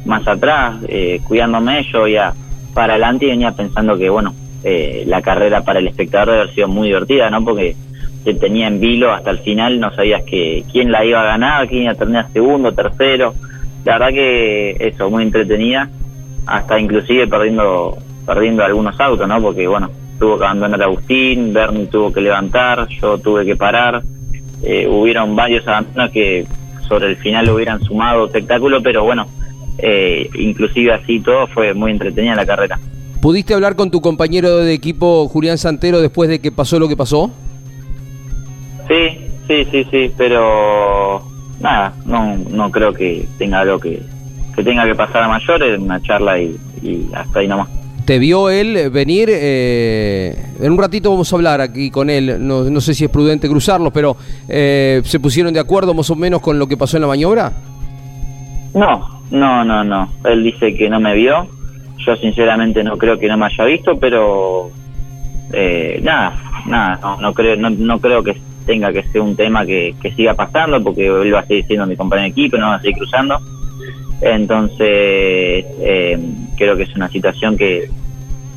[0.08, 2.34] más atrás, eh, cuidándome, yo ya
[2.74, 4.34] para adelante y venía pensando que, bueno,
[4.64, 7.44] eh, la carrera para el espectador debe haber sido muy divertida, ¿no?
[7.44, 7.76] Porque
[8.24, 11.68] te tenía en vilo hasta el final, no sabías que quién la iba a ganar,
[11.68, 13.34] quién iba a terminar segundo, tercero.
[13.86, 15.90] La verdad que eso, muy entretenida,
[16.46, 17.98] hasta inclusive perdiendo
[18.28, 19.42] perdiendo algunos autos, ¿no?
[19.42, 19.90] Porque, bueno,
[20.20, 24.04] tuvo que abandonar Agustín, Bernie tuvo que levantar, yo tuve que parar.
[24.62, 26.46] Eh, hubieron varios abandonos que
[26.88, 29.28] sobre el final hubieran sumado espectáculo, pero bueno,
[29.78, 32.80] eh, inclusive así todo fue muy entretenida la carrera.
[33.22, 36.96] ¿Pudiste hablar con tu compañero de equipo Julián Santero después de que pasó lo que
[36.96, 37.32] pasó?
[38.88, 41.24] Sí, sí, sí, sí, pero
[41.60, 44.02] nada, no, no creo que tenga algo que,
[44.56, 47.70] que tenga que pasar a mayores, una charla y, y hasta ahí nomás.
[48.06, 49.28] ¿Te vio él venir?
[49.30, 52.38] Eh, en un ratito vamos a hablar aquí con él.
[52.40, 54.16] No, no sé si es prudente cruzarlos, pero
[54.48, 57.52] eh, ¿se pusieron de acuerdo más o menos con lo que pasó en la maniobra?
[58.74, 60.10] No, no, no, no.
[60.26, 61.48] Él dice que no me vio.
[62.06, 64.70] Yo sinceramente no creo que no me haya visto, pero
[65.54, 66.34] eh, nada,
[66.66, 70.12] nada, no, no creo, no, no creo que tenga que ser un tema que, que
[70.14, 72.82] siga pasando, porque él va a seguir siendo mi compañero de equipo, no va a
[72.82, 73.40] seguir cruzando.
[74.22, 76.18] Entonces, eh,
[76.58, 77.90] creo que es una situación que,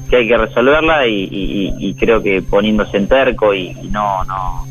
[0.09, 4.25] que hay que resolverla y, y- y creo que poniéndose en terco y, y no,
[4.25, 4.65] no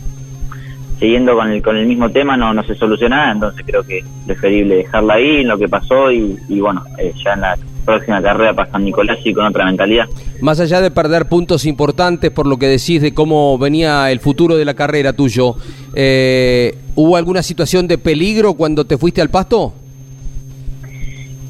[0.99, 3.99] siguiendo con el, con el mismo tema no, no se soluciona nada, entonces creo que
[3.99, 7.57] es preferible dejarla ahí en lo que pasó y, y bueno, eh, ya en la
[7.85, 10.05] próxima carrera para San Nicolás y con otra mentalidad.
[10.41, 14.57] Más allá de perder puntos importantes por lo que decís de cómo venía el futuro
[14.57, 15.55] de la carrera tuyo,
[15.95, 19.73] eh, ¿hubo alguna situación de peligro cuando te fuiste al pasto?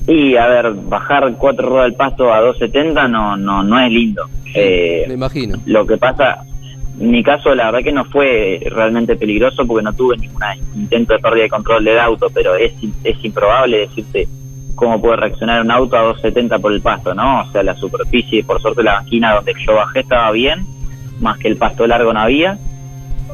[0.07, 4.23] Y a ver, bajar cuatro ruedas del pasto a 270 no, no, no es lindo.
[4.55, 5.59] Eh, Me imagino.
[5.65, 6.43] Lo que pasa,
[6.99, 10.43] mi caso la verdad que no fue realmente peligroso porque no tuve ningún
[10.75, 12.73] intento de pérdida de control del auto, pero es,
[13.03, 14.27] es improbable decirte
[14.75, 17.41] cómo puede reaccionar un auto a 270 por el pasto, ¿no?
[17.41, 20.65] O sea, la superficie, por suerte la banquina donde yo bajé estaba bien,
[21.19, 22.57] más que el pasto largo no había,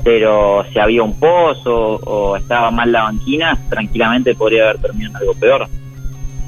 [0.03, 5.21] pero si había un pozo o estaba mal la banquina, tranquilamente podría haber terminado en
[5.21, 5.67] algo peor.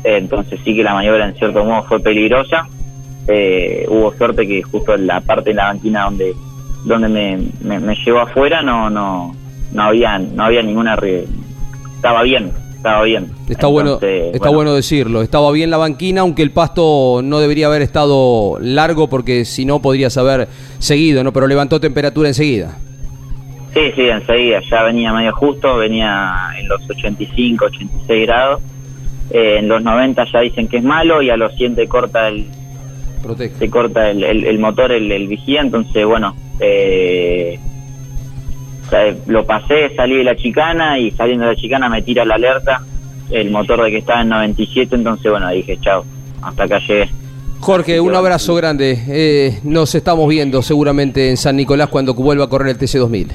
[0.03, 2.67] Entonces sí que la maniobra en cierto modo fue peligrosa.
[3.27, 6.33] Eh, hubo suerte que justo en la parte de la banquina donde
[6.87, 9.35] donde me, me, me llevó afuera no no
[9.73, 11.25] no había no había ninguna re-
[11.95, 15.21] estaba bien estaba bien Está bueno, está bueno decirlo.
[15.21, 19.81] Estaba bien la banquina, aunque el pasto no debería haber estado largo porque si no
[19.81, 20.47] podrías haber
[20.79, 21.31] seguido, ¿no?
[21.33, 22.77] Pero levantó temperatura enseguida.
[23.73, 26.29] Sí, sí, enseguida, ya venía medio justo, venía
[26.59, 28.61] en los 85, 86 grados.
[29.31, 32.27] Eh, en los 90 ya dicen que es malo y a los 100 te corta
[32.27, 32.47] el,
[33.59, 35.61] te corta el, el- el motor, el, el vigía.
[35.61, 37.59] Entonces, bueno, eh,
[38.89, 42.35] sea, lo pasé, salí de la chicana y saliendo de la chicana me tira la
[42.35, 42.81] alerta
[43.29, 44.95] el motor de que estaba en 97.
[44.95, 46.05] Entonces, bueno, dije, chao,
[46.41, 47.09] hasta acá llegué.
[47.59, 49.03] Jorge, un abrazo grande.
[49.07, 53.27] Eh, nos estamos viendo seguramente en San Nicolás cuando vuelva a correr el TC2000.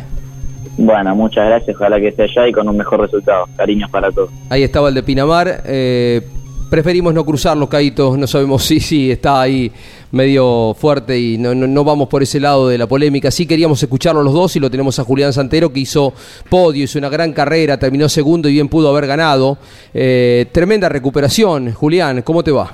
[0.79, 3.45] Bueno, muchas gracias, ojalá que esté allá y con un mejor resultado.
[3.57, 4.31] Cariños para todos.
[4.49, 5.63] Ahí estaba el de Pinamar.
[5.67, 6.23] eh,
[6.71, 8.17] preferimos no cruzarlo, Caito.
[8.17, 9.71] No sabemos si sí, está ahí
[10.13, 13.31] medio fuerte y no, no, no vamos por ese lado de la polémica.
[13.31, 16.13] Sí queríamos escucharlo los dos y lo tenemos a Julián Santero que hizo
[16.49, 19.59] podio, hizo una gran carrera, terminó segundo y bien pudo haber ganado.
[19.93, 21.73] Eh, tremenda recuperación.
[21.73, 22.71] Julián, ¿cómo te va?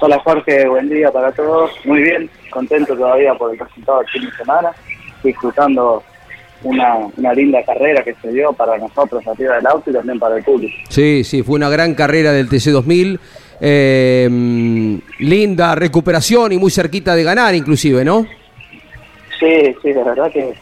[0.00, 1.70] Hola Jorge, buen día para todos.
[1.84, 4.70] Muy bien, contento todavía por el resultado del fin de semana,
[5.22, 6.02] disfrutando
[6.62, 10.36] una, una linda carrera que se dio para nosotros arriba del auto y también para
[10.36, 10.74] el público.
[10.88, 13.18] Sí, sí, fue una gran carrera del TC2000.
[13.60, 14.28] Eh,
[15.18, 18.26] linda recuperación y muy cerquita de ganar inclusive, ¿no?
[19.38, 20.54] Sí, sí, de verdad que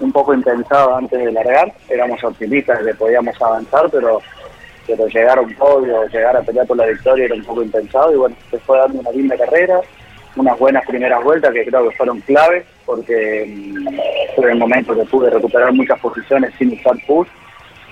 [0.00, 4.20] un poco impensado antes de largar, éramos optimistas de que podíamos avanzar, pero
[4.86, 8.12] pero llegar a un podio, llegar a pelear por la victoria era un poco impensado
[8.12, 9.80] y bueno, se fue dando una linda carrera,
[10.36, 15.04] unas buenas primeras vueltas que creo que fueron clave porque mm, fue el momento que
[15.04, 17.28] pude recuperar muchas posiciones sin usar push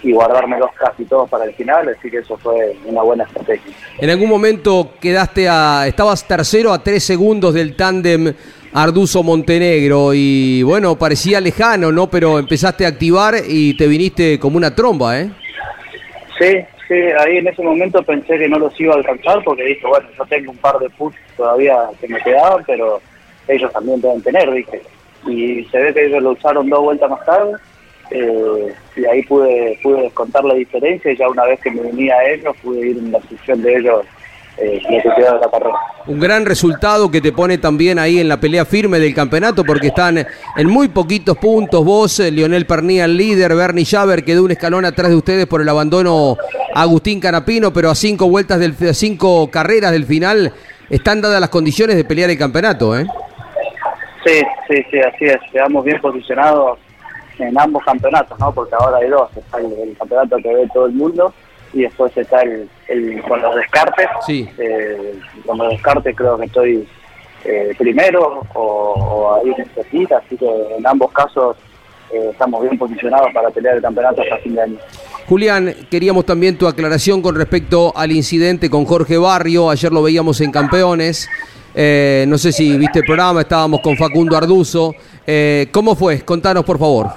[0.03, 3.73] y guardarme los casi todos para el final, así que eso fue una buena estrategia.
[3.99, 5.87] En algún momento quedaste a.
[5.87, 8.35] estabas tercero a tres segundos del tándem
[8.75, 12.09] Arduzo Montenegro y bueno, parecía lejano, ¿no?
[12.09, 15.31] Pero empezaste a activar y te viniste como una tromba, ¿eh?
[16.39, 16.57] Sí,
[16.89, 20.09] sí, ahí en ese momento pensé que no los iba a alcanzar porque dije, bueno,
[20.19, 23.01] yo tengo un par de push todavía que me quedaban, pero
[23.47, 24.83] ellos también deben tener, dije.
[25.29, 27.53] Y se ve que ellos lo usaron dos vueltas más tarde
[28.13, 32.15] eh, y ahí pude pude descontar la diferencia y ya una vez que me unía
[32.15, 34.05] a ellos pude ir en la sección de ellos
[34.59, 35.75] eh, lo que quedó de la carrera.
[36.07, 39.87] Un gran resultado que te pone también ahí en la pelea firme del campeonato porque
[39.87, 41.83] están en muy poquitos puntos.
[41.85, 45.63] Vos, eh, Lionel Pernía, el líder, Bernie Javer quedó un escalón atrás de ustedes por
[45.63, 46.37] el abandono
[46.75, 50.53] a Agustín Canapino, pero a cinco vueltas del a cinco carreras del final
[50.91, 53.07] están dadas las condiciones de pelear el campeonato, ¿eh?
[54.25, 55.39] Sí, sí, sí, así es.
[55.51, 56.79] Quedamos bien posicionados
[57.39, 58.53] en ambos campeonatos, ¿no?
[58.53, 59.29] Porque ahora hay dos.
[59.37, 61.33] Está el, el campeonato que ve todo el mundo
[61.73, 64.07] y después está el, el con los descartes.
[64.27, 64.49] Sí.
[64.59, 66.89] Eh, con los descartes creo que estoy
[67.45, 71.57] eh, primero o, o ahí cerquita, así que en ambos casos
[72.13, 74.79] eh, estamos bien posicionados para pelear el campeonato hasta fin de año.
[75.29, 79.71] Julián, queríamos también tu aclaración con respecto al incidente con Jorge Barrio.
[79.71, 81.29] Ayer lo veíamos en Campeones.
[81.75, 84.95] Eh, no sé si viste el programa, estábamos con Facundo Arduzo.
[85.27, 86.21] Eh, ¿Cómo fue?
[86.21, 87.11] Contanos, por favor.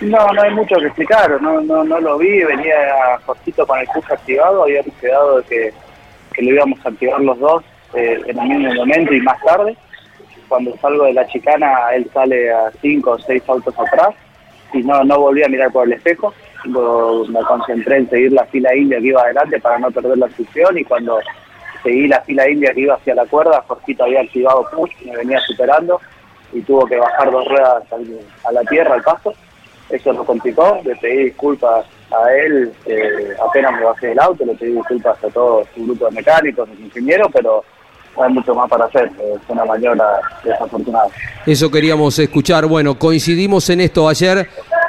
[0.00, 2.74] No, no hay mucho que explicar, no, no, no lo vi, venía
[3.26, 5.72] cortito con el push activado, habíamos quedado de que,
[6.32, 7.62] que lo íbamos a activar los dos
[7.92, 9.76] eh, en el mismo momento y más tarde.
[10.48, 14.14] Cuando salgo de la chicana, él sale a cinco o seis autos atrás
[14.72, 16.32] y no, no volví a mirar por el espejo.
[16.64, 20.78] Me concentré en seguir la fila india que iba adelante para no perder la posición
[20.78, 21.20] y cuando
[21.82, 25.40] seguí la fila india que iba hacia la cuerda, Jorgito había activado push, me venía
[25.40, 26.00] superando
[26.52, 27.84] y tuvo que bajar dos ruedas
[28.44, 29.32] a la tierra, al pasto
[29.90, 34.54] eso lo complicó, le pedí disculpas a él, eh, apenas me bajé del auto, le
[34.54, 37.64] pedí disculpas a todo su grupo de mecánicos, de ingenieros, pero
[38.16, 41.08] no hay mucho más para hacer, eh, fue una maniobra desafortunada.
[41.46, 42.66] Eso queríamos escuchar.
[42.66, 44.48] Bueno, coincidimos en esto ayer.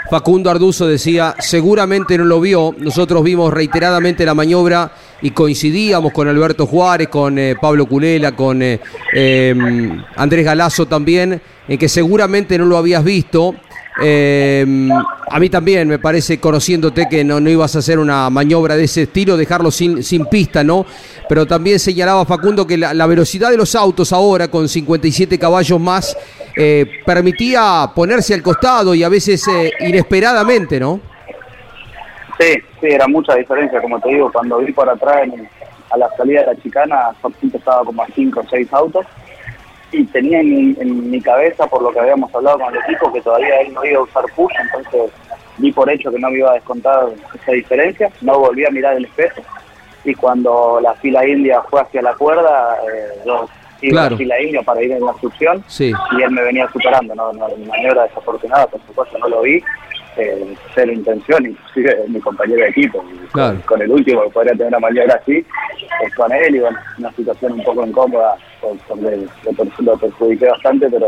[0.10, 2.76] Facundo Arduzo decía, seguramente no lo vio.
[2.78, 8.62] Nosotros vimos reiteradamente la maniobra y coincidíamos con Alberto Juárez, con eh, Pablo Culela, con
[8.62, 8.80] eh,
[9.14, 9.56] eh,
[10.16, 13.56] Andrés Galazo también, en que seguramente no lo habías visto.
[14.02, 14.90] Eh,
[15.30, 18.86] a mí también me parece, conociéndote, que no, no ibas a hacer una maniobra de
[18.86, 20.86] ese estilo, dejarlo sin, sin pista, ¿no?
[21.28, 26.16] Pero también señalaba Facundo que la, velocidad de los autos ahora, con 57 caballos más,
[26.56, 29.44] eh, permitía ponerse al costado y a veces
[29.82, 31.11] inesperadamente, ¿no?
[32.42, 35.48] Sí, Sí, era mucha diferencia, como te digo, cuando vi por atrás en
[35.92, 39.06] a la salida de la chicana, Jorgito estaba como a 5 o 6 autos
[39.92, 43.20] y tenía en, en mi cabeza, por lo que habíamos hablado con el equipo, que
[43.22, 45.12] todavía él no iba a usar push, entonces
[45.58, 48.96] di por hecho que no me iba a descontar esa diferencia, no volví a mirar
[48.96, 49.42] el espejo
[50.06, 53.46] y cuando la fila india fue hacia la cuerda, eh, yo
[53.82, 54.08] iba Claro.
[54.08, 55.92] a la fila india para ir en la succión Sí.
[56.18, 59.62] y él me venía superando, no, no maniobra desafortunada, por supuesto no lo vi,
[60.18, 63.54] eh, cero intención, inclusive mi compañero de equipo, Claro.
[63.60, 65.46] con, con el último que podría tener una maniobra así,
[66.06, 69.98] es con él y bueno, una situación un poco incómoda, por- porque lo, per- lo
[69.98, 71.08] perjudiqué bastante, pero,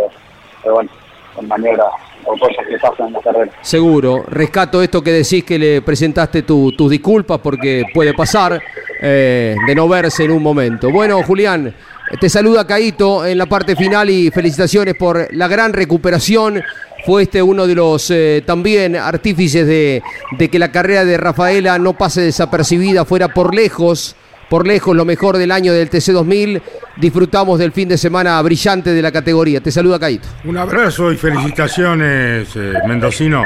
[0.62, 0.90] pero bueno,
[1.36, 1.88] con maniobras
[2.26, 3.52] o cosas que pasan en la carrera.
[3.62, 4.24] Seguro.
[4.30, 8.62] Rescato esto que decís que le presentaste tu- tus disculpas porque puede pasar
[9.02, 10.90] eh, de no verse en un momento.
[10.90, 11.74] Bueno, Julián,
[12.22, 16.62] te saluda Caito en la parte final y felicitaciones por la gran recuperación.
[17.06, 20.02] Fue este uno de los eh, también artífices de,
[20.38, 24.16] de que la carrera de Rafaela no pase desapercibida, fuera por lejos.
[24.50, 26.62] Por lejos, lo mejor del año del TC2000.
[26.98, 29.62] Disfrutamos del fin de semana brillante de la categoría.
[29.62, 30.28] Te saluda Caito.
[30.46, 33.44] Un abrazo y felicitaciones, eh, Mendocino.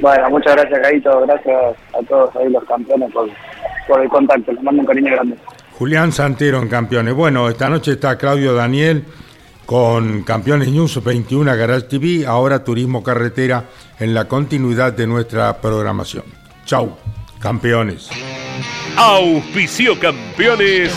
[0.00, 3.28] Bueno, muchas gracias, Caito, gracias a todos ahí los campeones por,
[3.88, 5.36] por el contacto, les mando un cariño grande.
[5.78, 7.14] Julián Santero en Campeones.
[7.14, 9.04] Bueno, esta noche está Claudio Daniel
[9.70, 16.24] con Campeones News 21 Garage TV, ahora Turismo Carretera en la continuidad de nuestra programación.
[16.66, 16.98] Chau,
[17.38, 18.08] campeones.
[18.96, 20.92] Auspicio campeones.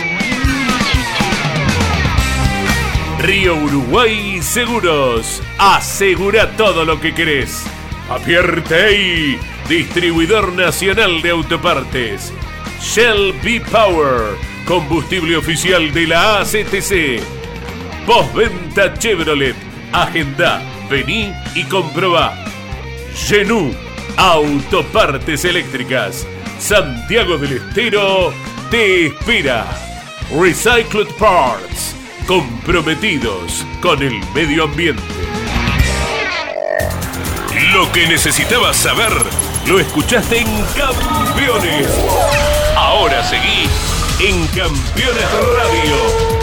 [3.19, 5.39] Río Uruguay Seguros.
[5.59, 7.67] Asegura todo lo que querés.
[8.09, 9.38] Apierte
[9.69, 12.34] distribuidor nacional de autopartes.
[12.82, 17.42] Shell B Power, combustible oficial de la ACTC.
[18.05, 19.55] Postventa Chevrolet.
[19.91, 22.35] Agenda, vení y comprobá.
[23.15, 23.73] Genú,
[24.17, 26.27] autopartes eléctricas.
[26.59, 28.33] Santiago del Estero
[28.69, 29.65] te espera.
[30.31, 31.95] Recycled Parts,
[32.25, 35.03] comprometidos con el medio ambiente.
[37.73, 39.11] Lo que necesitabas saber,
[39.67, 41.87] lo escuchaste en Campeones.
[42.75, 43.67] Ahora seguí
[44.19, 46.42] en Campeones Radio,